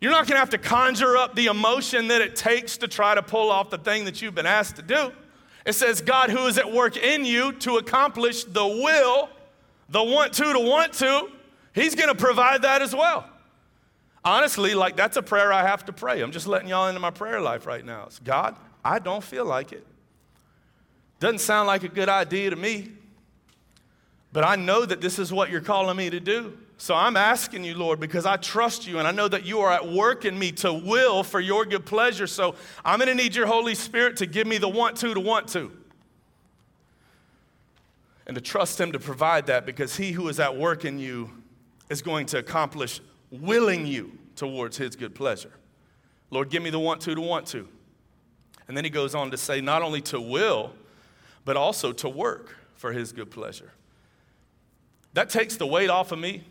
You're 0.00 0.12
not 0.12 0.26
going 0.26 0.36
to 0.36 0.40
have 0.40 0.50
to 0.50 0.58
conjure 0.58 1.18
up 1.18 1.34
the 1.34 1.46
emotion 1.46 2.08
that 2.08 2.22
it 2.22 2.34
takes 2.34 2.78
to 2.78 2.88
try 2.88 3.14
to 3.14 3.22
pull 3.22 3.50
off 3.50 3.68
the 3.68 3.76
thing 3.76 4.06
that 4.06 4.22
you've 4.22 4.34
been 4.34 4.46
asked 4.46 4.76
to 4.76 4.82
do. 4.82 5.12
It 5.70 5.74
says, 5.74 6.00
God 6.00 6.30
who 6.30 6.48
is 6.48 6.58
at 6.58 6.72
work 6.72 6.96
in 6.96 7.24
you 7.24 7.52
to 7.52 7.76
accomplish 7.76 8.42
the 8.42 8.66
will, 8.66 9.28
the 9.88 10.02
want 10.02 10.32
to 10.32 10.52
to 10.52 10.58
want 10.58 10.92
to, 10.94 11.28
He's 11.72 11.94
gonna 11.94 12.16
provide 12.16 12.62
that 12.62 12.82
as 12.82 12.92
well. 12.92 13.24
Honestly, 14.24 14.74
like 14.74 14.96
that's 14.96 15.16
a 15.16 15.22
prayer 15.22 15.52
I 15.52 15.62
have 15.62 15.84
to 15.84 15.92
pray. 15.92 16.22
I'm 16.22 16.32
just 16.32 16.48
letting 16.48 16.68
y'all 16.68 16.88
into 16.88 16.98
my 16.98 17.12
prayer 17.12 17.40
life 17.40 17.66
right 17.66 17.84
now. 17.84 18.06
It's 18.06 18.18
God, 18.18 18.56
I 18.84 18.98
don't 18.98 19.22
feel 19.22 19.44
like 19.44 19.70
it. 19.70 19.86
Doesn't 21.20 21.38
sound 21.38 21.68
like 21.68 21.84
a 21.84 21.88
good 21.88 22.08
idea 22.08 22.50
to 22.50 22.56
me, 22.56 22.88
but 24.32 24.42
I 24.42 24.56
know 24.56 24.84
that 24.84 25.00
this 25.00 25.20
is 25.20 25.32
what 25.32 25.50
you're 25.50 25.60
calling 25.60 25.96
me 25.96 26.10
to 26.10 26.18
do. 26.18 26.58
So 26.80 26.94
I'm 26.94 27.14
asking 27.14 27.64
you, 27.64 27.74
Lord, 27.74 28.00
because 28.00 28.24
I 28.24 28.38
trust 28.38 28.86
you 28.86 28.98
and 28.98 29.06
I 29.06 29.10
know 29.10 29.28
that 29.28 29.44
you 29.44 29.60
are 29.60 29.70
at 29.70 29.86
work 29.86 30.24
in 30.24 30.38
me 30.38 30.50
to 30.52 30.72
will 30.72 31.22
for 31.22 31.38
your 31.38 31.66
good 31.66 31.84
pleasure. 31.84 32.26
So 32.26 32.54
I'm 32.82 32.98
going 32.98 33.10
to 33.10 33.14
need 33.14 33.34
your 33.34 33.46
Holy 33.46 33.74
Spirit 33.74 34.16
to 34.16 34.26
give 34.26 34.46
me 34.46 34.56
the 34.56 34.66
want 34.66 34.96
to 34.96 35.12
to 35.12 35.20
want 35.20 35.46
to. 35.48 35.70
And 38.26 38.34
to 38.34 38.40
trust 38.40 38.80
Him 38.80 38.92
to 38.92 38.98
provide 38.98 39.48
that 39.48 39.66
because 39.66 39.94
He 39.94 40.12
who 40.12 40.26
is 40.28 40.40
at 40.40 40.56
work 40.56 40.86
in 40.86 40.98
you 40.98 41.30
is 41.90 42.00
going 42.00 42.24
to 42.28 42.38
accomplish 42.38 43.02
willing 43.30 43.84
you 43.84 44.16
towards 44.34 44.78
His 44.78 44.96
good 44.96 45.14
pleasure. 45.14 45.52
Lord, 46.30 46.48
give 46.48 46.62
me 46.62 46.70
the 46.70 46.80
want 46.80 47.02
to 47.02 47.14
to 47.14 47.20
want 47.20 47.46
to. 47.48 47.68
And 48.68 48.74
then 48.74 48.84
He 48.84 48.90
goes 48.90 49.14
on 49.14 49.30
to 49.32 49.36
say, 49.36 49.60
not 49.60 49.82
only 49.82 50.00
to 50.00 50.18
will, 50.18 50.72
but 51.44 51.58
also 51.58 51.92
to 51.92 52.08
work 52.08 52.56
for 52.74 52.92
His 52.92 53.12
good 53.12 53.30
pleasure. 53.30 53.72
That 55.12 55.28
takes 55.28 55.56
the 55.56 55.66
weight 55.66 55.90
off 55.90 56.10
of 56.10 56.18
me 56.18 56.44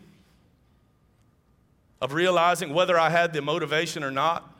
of 2.00 2.12
realizing 2.12 2.72
whether 2.72 2.98
I 2.98 3.10
had 3.10 3.32
the 3.32 3.42
motivation 3.42 4.02
or 4.02 4.10
not. 4.10 4.52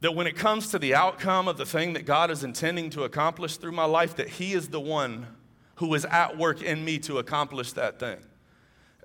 That 0.00 0.14
when 0.14 0.26
it 0.26 0.36
comes 0.36 0.70
to 0.70 0.78
the 0.78 0.94
outcome 0.94 1.48
of 1.48 1.56
the 1.56 1.64
thing 1.64 1.94
that 1.94 2.04
God 2.04 2.30
is 2.30 2.44
intending 2.44 2.90
to 2.90 3.04
accomplish 3.04 3.56
through 3.56 3.72
my 3.72 3.86
life, 3.86 4.16
that 4.16 4.28
He 4.28 4.52
is 4.52 4.68
the 4.68 4.80
one 4.80 5.26
who 5.76 5.94
is 5.94 6.04
at 6.04 6.36
work 6.36 6.62
in 6.62 6.84
me 6.84 6.98
to 7.00 7.18
accomplish 7.18 7.72
that 7.72 7.98
thing. 7.98 8.18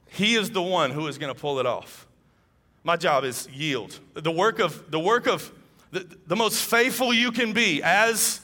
He 0.10 0.36
is 0.36 0.52
the 0.52 0.62
one 0.62 0.92
who 0.92 1.08
is 1.08 1.18
going 1.18 1.34
to 1.34 1.40
pull 1.40 1.60
it 1.60 1.66
off. 1.66 2.08
My 2.84 2.98
job 2.98 3.24
is 3.24 3.48
yield. 3.54 4.00
The 4.14 4.32
work 4.32 4.60
of, 4.60 4.92
the 4.92 5.00
work 5.00 5.28
of 5.28 5.52
the, 5.92 6.08
the 6.28 6.36
most 6.36 6.64
faithful 6.64 7.14
you 7.14 7.32
can 7.32 7.54
be 7.54 7.82
as 7.84 8.42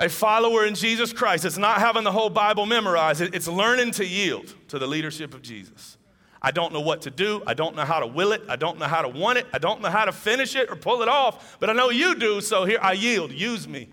a 0.00 0.08
follower 0.08 0.66
in 0.66 0.74
Jesus 0.74 1.12
Christ. 1.12 1.44
It's 1.44 1.58
not 1.58 1.78
having 1.78 2.04
the 2.04 2.12
whole 2.12 2.30
Bible 2.30 2.66
memorized, 2.66 3.20
it's 3.20 3.48
learning 3.48 3.92
to 3.92 4.06
yield 4.06 4.54
to 4.68 4.78
the 4.78 4.86
leadership 4.86 5.32
of 5.32 5.42
Jesus. 5.42 5.96
I 6.42 6.50
don't 6.50 6.72
know 6.72 6.80
what 6.80 7.02
to 7.02 7.10
do. 7.10 7.40
I 7.46 7.54
don't 7.54 7.76
know 7.76 7.84
how 7.84 8.00
to 8.00 8.06
will 8.06 8.32
it. 8.32 8.42
I 8.48 8.56
don't 8.56 8.78
know 8.78 8.86
how 8.86 9.02
to 9.02 9.08
want 9.08 9.38
it. 9.38 9.46
I 9.52 9.58
don't 9.58 9.80
know 9.80 9.88
how 9.88 10.04
to 10.04 10.12
finish 10.12 10.56
it 10.56 10.68
or 10.68 10.76
pull 10.76 11.00
it 11.02 11.08
off, 11.08 11.56
but 11.60 11.70
I 11.70 11.72
know 11.72 11.90
you 11.90 12.16
do, 12.16 12.40
so 12.40 12.64
here 12.64 12.80
I 12.82 12.92
yield. 12.92 13.30
Use 13.30 13.68
me. 13.68 13.88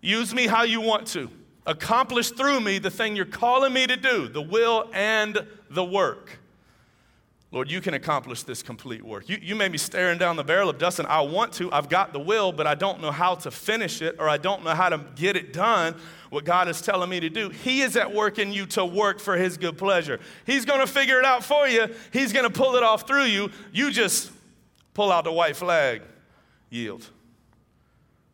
Use 0.00 0.34
me 0.34 0.46
how 0.46 0.62
you 0.62 0.80
want 0.80 1.06
to. 1.08 1.30
Accomplish 1.66 2.30
through 2.30 2.60
me 2.60 2.78
the 2.78 2.90
thing 2.90 3.16
you're 3.16 3.26
calling 3.26 3.72
me 3.72 3.86
to 3.86 3.96
do, 3.96 4.28
the 4.28 4.40
will 4.40 4.90
and 4.94 5.46
the 5.70 5.84
work. 5.84 6.38
Lord, 7.54 7.70
you 7.70 7.80
can 7.80 7.94
accomplish 7.94 8.42
this 8.42 8.64
complete 8.64 9.04
work. 9.04 9.28
You, 9.28 9.38
you 9.40 9.54
may 9.54 9.68
be 9.68 9.78
staring 9.78 10.18
down 10.18 10.34
the 10.34 10.42
barrel 10.42 10.68
of 10.68 10.76
dust, 10.76 10.98
and 10.98 11.06
I 11.06 11.20
want 11.20 11.52
to. 11.52 11.70
I've 11.70 11.88
got 11.88 12.12
the 12.12 12.18
will, 12.18 12.50
but 12.50 12.66
I 12.66 12.74
don't 12.74 13.00
know 13.00 13.12
how 13.12 13.36
to 13.36 13.50
finish 13.52 14.02
it, 14.02 14.16
or 14.18 14.28
I 14.28 14.38
don't 14.38 14.64
know 14.64 14.74
how 14.74 14.88
to 14.88 14.98
get 15.14 15.36
it 15.36 15.52
done, 15.52 15.94
what 16.30 16.44
God 16.44 16.68
is 16.68 16.82
telling 16.82 17.08
me 17.08 17.20
to 17.20 17.30
do. 17.30 17.50
He 17.50 17.82
is 17.82 17.96
at 17.96 18.12
work 18.12 18.40
in 18.40 18.52
you 18.52 18.66
to 18.66 18.84
work 18.84 19.20
for 19.20 19.36
His 19.36 19.56
good 19.56 19.78
pleasure. 19.78 20.18
He's 20.44 20.64
going 20.64 20.80
to 20.80 20.86
figure 20.88 21.20
it 21.20 21.24
out 21.24 21.44
for 21.44 21.68
you, 21.68 21.86
He's 22.12 22.32
going 22.32 22.42
to 22.42 22.50
pull 22.50 22.74
it 22.74 22.82
off 22.82 23.06
through 23.06 23.26
you. 23.26 23.52
You 23.72 23.92
just 23.92 24.32
pull 24.92 25.12
out 25.12 25.22
the 25.22 25.32
white 25.32 25.54
flag, 25.54 26.02
yield. 26.70 27.08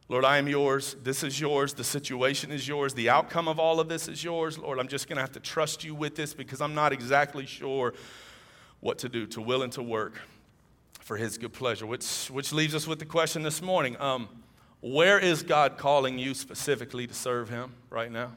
Lord, 0.09 0.25
I 0.25 0.39
am 0.39 0.49
yours. 0.49 0.97
This 1.03 1.23
is 1.23 1.39
yours. 1.39 1.75
The 1.75 1.85
situation 1.85 2.51
is 2.51 2.67
yours. 2.67 2.95
The 2.95 3.11
outcome 3.11 3.49
of 3.49 3.61
all 3.61 3.81
of 3.81 3.89
this 3.91 4.09
is 4.09 4.25
yours. 4.25 4.57
Lord, 4.57 4.79
I'm 4.79 4.89
just 4.89 5.09
going 5.09 5.17
to 5.17 5.21
have 5.23 5.33
to 5.33 5.41
trust 5.41 5.85
you 5.85 5.95
with 5.95 6.17
this 6.17 6.33
because 6.33 6.63
I'm 6.63 6.75
not 6.75 6.95
exactly 6.95 7.45
sure 7.45 7.93
what 8.81 8.99
to 8.99 9.09
do, 9.09 9.27
to 9.27 9.41
will 9.41 9.63
and 9.63 9.73
to 9.75 9.83
work 9.83 10.21
for 11.01 11.17
his 11.17 11.39
good 11.39 11.53
pleasure. 11.53 11.87
Which, 11.87 12.29
which 12.29 12.53
leaves 12.53 12.75
us 12.75 12.87
with 12.87 12.99
the 12.99 13.05
question 13.05 13.43
this 13.43 13.61
morning 13.61 13.97
um, 14.01 14.29
Where 14.81 15.19
is 15.19 15.43
God 15.43 15.77
calling 15.77 16.19
you 16.19 16.35
specifically 16.35 17.07
to 17.07 17.15
serve 17.15 17.49
Him 17.49 17.73
right 17.91 18.11
now? 18.11 18.33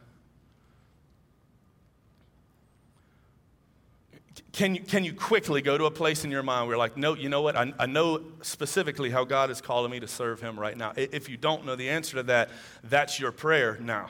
Can 4.52 4.76
you, 4.76 4.82
can 4.82 5.04
you 5.04 5.14
quickly 5.14 5.62
go 5.62 5.78
to 5.80 5.86
a 5.86 5.92
place 5.92 6.24
in 6.24 6.32
your 6.32 6.44
mind 6.44 6.68
where 6.68 6.74
you're 6.74 6.80
like, 6.80 6.96
no, 6.96 7.16
you 7.16 7.28
know 7.28 7.42
what? 7.42 7.56
I, 7.56 7.74
I 7.80 7.86
know 7.88 8.22
specifically 8.44 9.10
how 9.10 9.24
God 9.24 9.50
is 9.50 9.62
calling 9.62 9.92
me 9.92 10.00
to 10.00 10.08
serve 10.08 10.42
Him 10.42 10.60
right 10.60 10.78
now. 10.78 10.94
If 10.96 11.28
you 11.28 11.38
don't 11.38 11.66
know 11.66 11.76
the 11.76 11.90
answer 11.90 12.18
to 12.18 12.24
that, 12.24 12.50
that's 12.84 13.20
your 13.20 13.32
prayer 13.32 13.78
now. 13.82 14.08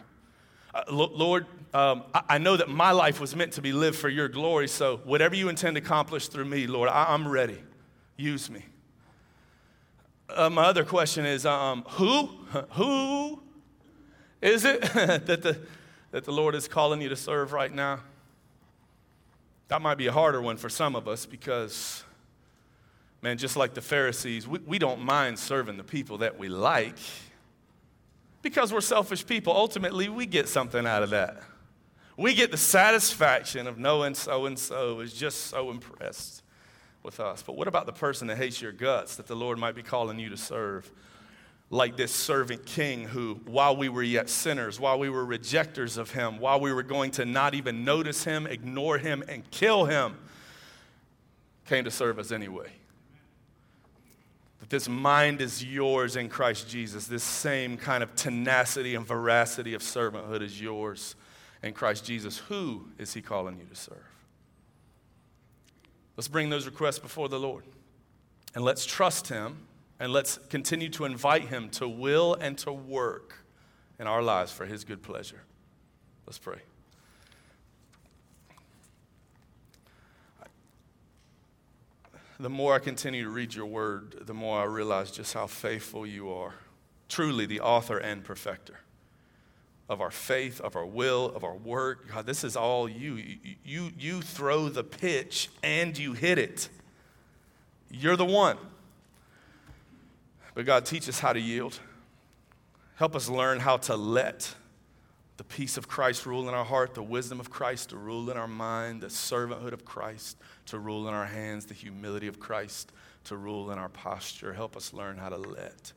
Uh, 0.73 0.83
Lord, 0.89 1.45
um, 1.73 2.03
I, 2.13 2.21
I, 2.29 2.37
know 2.39 2.57
that 2.57 2.67
my 2.67 2.91
life 2.91 3.19
was 3.19 3.35
meant 3.35 3.53
to 3.53 3.61
be 3.61 3.73
lived 3.73 3.97
for 3.97 4.09
your 4.09 4.27
glory, 4.27 4.67
so 4.67 4.97
whatever 5.03 5.35
you 5.35 5.49
intend 5.49 5.75
to 5.75 5.81
accomplish 5.81 6.29
through 6.29 6.45
me, 6.45 6.65
Lord, 6.65 6.89
I, 6.89 7.13
am 7.13 7.27
ready. 7.27 7.59
Use 8.17 8.49
me. 8.49 8.65
Uh, 10.29 10.49
my 10.49 10.63
other 10.63 10.83
question 10.83 11.25
is 11.25 11.45
um, 11.45 11.83
who? 11.89 12.29
Who 12.73 13.41
is 14.43 14.65
it 14.65 14.81
that, 14.93 15.25
the, 15.25 15.59
that 16.11 16.23
the 16.23 16.31
Lord 16.31 16.53
is 16.53 16.67
calling 16.67 17.01
you 17.01 17.09
to 17.09 17.15
serve 17.15 17.51
right 17.53 17.73
now? 17.73 18.01
That 19.69 19.81
might 19.81 19.97
be 19.97 20.07
a 20.07 20.11
harder 20.11 20.41
one 20.41 20.57
for 20.57 20.69
some 20.69 20.95
of 20.95 21.07
us 21.07 21.25
because, 21.25 22.03
man, 23.23 23.39
just 23.39 23.55
like 23.55 23.73
the 23.73 23.81
Pharisees, 23.81 24.47
we, 24.47 24.59
we 24.59 24.77
don't 24.77 25.01
mind 25.01 25.39
serving 25.39 25.77
the 25.77 25.83
people 25.83 26.19
that 26.19 26.37
we 26.37 26.49
like 26.49 26.97
because 28.43 28.71
we're 28.71 28.81
selfish 28.81 29.25
people. 29.25 29.53
Ultimately, 29.53 30.09
we 30.09 30.27
get 30.27 30.47
something 30.47 30.85
out 30.85 31.01
of 31.01 31.09
that. 31.09 31.41
We 32.15 32.35
get 32.35 32.51
the 32.51 32.57
satisfaction 32.57 33.65
of 33.65 33.79
knowing 33.79 34.13
so 34.13 34.45
and 34.45 34.59
so 34.59 34.99
is 34.99 35.13
just 35.13 35.47
so 35.47 35.71
impressed 35.71 36.43
with 37.01 37.19
us. 37.19 37.41
But 37.41 37.55
what 37.55 37.67
about 37.67 37.87
the 37.87 37.93
person 37.93 38.27
that 38.27 38.37
hates 38.37 38.61
your 38.61 38.71
guts 38.71 39.15
that 39.15 39.25
the 39.25 39.35
Lord 39.35 39.57
might 39.57 39.73
be 39.73 39.81
calling 39.81 40.19
you 40.19 40.29
to 40.29 40.37
serve? 40.37 40.91
like 41.69 41.97
this 41.97 42.13
servant 42.13 42.63
king 42.67 43.03
who, 43.05 43.33
while 43.45 43.75
we 43.75 43.89
were 43.89 44.03
yet 44.03 44.29
sinners, 44.29 44.79
while 44.79 44.99
we 44.99 45.09
were 45.09 45.25
rejectors 45.25 45.97
of 45.97 46.11
him, 46.11 46.37
while 46.37 46.59
we 46.59 46.71
were 46.71 46.83
going 46.83 47.09
to 47.09 47.25
not 47.25 47.55
even 47.55 47.83
notice 47.83 48.23
him, 48.23 48.45
ignore 48.45 48.99
him, 48.99 49.23
and 49.27 49.49
kill 49.49 49.85
him, 49.85 50.15
came 51.65 51.83
to 51.83 51.89
serve 51.89 52.19
us 52.19 52.31
anyway. 52.31 52.71
That 54.63 54.69
this 54.69 54.87
mind 54.87 55.41
is 55.41 55.61
yours 55.61 56.15
in 56.15 56.29
Christ 56.29 56.69
Jesus. 56.69 57.05
This 57.05 57.23
same 57.23 57.75
kind 57.75 58.01
of 58.01 58.15
tenacity 58.15 58.95
and 58.95 59.05
veracity 59.05 59.73
of 59.73 59.81
servanthood 59.81 60.41
is 60.41 60.59
yours 60.59 61.15
in 61.61 61.73
Christ 61.73 62.05
Jesus. 62.05 62.37
Who 62.37 62.87
is 62.97 63.13
he 63.13 63.21
calling 63.21 63.59
you 63.59 63.65
to 63.65 63.75
serve? 63.75 63.97
Let's 66.15 66.29
bring 66.29 66.49
those 66.49 66.65
requests 66.65 66.99
before 66.99 67.27
the 67.27 67.39
Lord 67.39 67.65
and 68.55 68.63
let's 68.63 68.85
trust 68.85 69.27
him 69.27 69.67
and 69.99 70.11
let's 70.11 70.37
continue 70.49 70.89
to 70.89 71.05
invite 71.05 71.43
Him 71.43 71.69
to 71.69 71.87
will 71.87 72.33
and 72.33 72.57
to 72.59 72.73
work 72.73 73.45
in 73.99 74.07
our 74.07 74.21
lives 74.21 74.51
for 74.51 74.65
His 74.65 74.83
good 74.83 75.01
pleasure. 75.01 75.43
Let's 76.25 76.39
pray. 76.39 76.57
The 82.39 82.49
more 82.49 82.73
I 82.73 82.79
continue 82.79 83.23
to 83.23 83.29
read 83.29 83.53
your 83.53 83.65
word, 83.65 84.23
the 84.25 84.33
more 84.33 84.59
I 84.59 84.65
realize 84.65 85.11
just 85.11 85.33
how 85.33 85.47
faithful 85.47 86.05
you 86.05 86.31
are. 86.31 86.55
Truly, 87.09 87.45
the 87.45 87.59
author 87.59 87.97
and 87.97 88.23
perfecter 88.23 88.79
of 89.89 90.01
our 90.01 90.11
faith, 90.11 90.59
of 90.61 90.75
our 90.75 90.85
will, 90.85 91.31
of 91.35 91.43
our 91.43 91.55
work. 91.55 92.09
God, 92.11 92.25
this 92.25 92.43
is 92.43 92.55
all 92.55 92.89
you. 92.89 93.15
You, 93.15 93.37
you, 93.63 93.91
you 93.97 94.21
throw 94.21 94.69
the 94.69 94.83
pitch 94.83 95.49
and 95.61 95.97
you 95.97 96.13
hit 96.13 96.39
it. 96.39 96.69
You're 97.91 98.15
the 98.15 98.25
one. 98.25 98.57
But 100.55 100.65
God, 100.65 100.85
teach 100.85 101.07
us 101.09 101.19
how 101.19 101.33
to 101.33 101.39
yield. 101.39 101.79
Help 102.95 103.15
us 103.15 103.29
learn 103.29 103.59
how 103.59 103.77
to 103.77 103.95
let 103.95 104.55
the 105.43 105.55
peace 105.55 105.75
of 105.75 105.89
Christ 105.89 106.25
rule 106.25 106.47
in 106.47 106.55
our 106.55 106.63
heart, 106.63 106.93
the 106.93 107.03
wisdom 107.03 107.39
of 107.41 107.49
Christ 107.49 107.89
to 107.89 107.97
rule 107.97 108.29
in 108.29 108.37
our 108.37 108.47
mind, 108.47 109.01
the 109.01 109.07
servanthood 109.07 109.73
of 109.73 109.83
Christ 109.83 110.37
to 110.67 110.79
rule 110.79 111.07
in 111.09 111.13
our 111.13 111.25
hands, 111.25 111.65
the 111.65 111.73
humility 111.73 112.27
of 112.27 112.39
Christ 112.39 112.93
to 113.25 113.35
rule 113.35 113.69
in 113.71 113.77
our 113.77 113.89
posture. 113.89 114.53
Help 114.53 114.77
us 114.77 114.93
learn 114.93 115.17
how 115.17 115.27
to 115.27 115.37
let. 115.37 115.91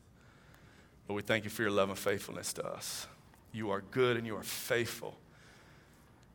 Lord, 1.08 1.16
we 1.16 1.22
thank 1.22 1.44
you 1.44 1.50
for 1.50 1.62
your 1.62 1.70
love 1.70 1.90
and 1.90 1.98
faithfulness 1.98 2.52
to 2.54 2.66
us. 2.66 3.06
You 3.52 3.70
are 3.70 3.82
good 3.82 4.16
and 4.16 4.26
you 4.26 4.36
are 4.36 4.42
faithful. 4.42 5.16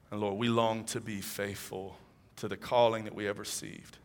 And 0.10 0.22
Lord, 0.22 0.38
we 0.38 0.48
long 0.48 0.86
to 0.86 1.02
be 1.02 1.20
faithful 1.20 1.98
to 2.38 2.48
the 2.48 2.58
calling 2.58 3.04
that 3.04 3.14
we 3.14 3.26
have 3.26 3.40
received. 3.40 3.98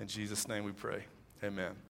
In 0.00 0.06
Jesus' 0.06 0.48
name 0.48 0.64
we 0.64 0.72
pray. 0.72 1.04
Amen. 1.42 1.74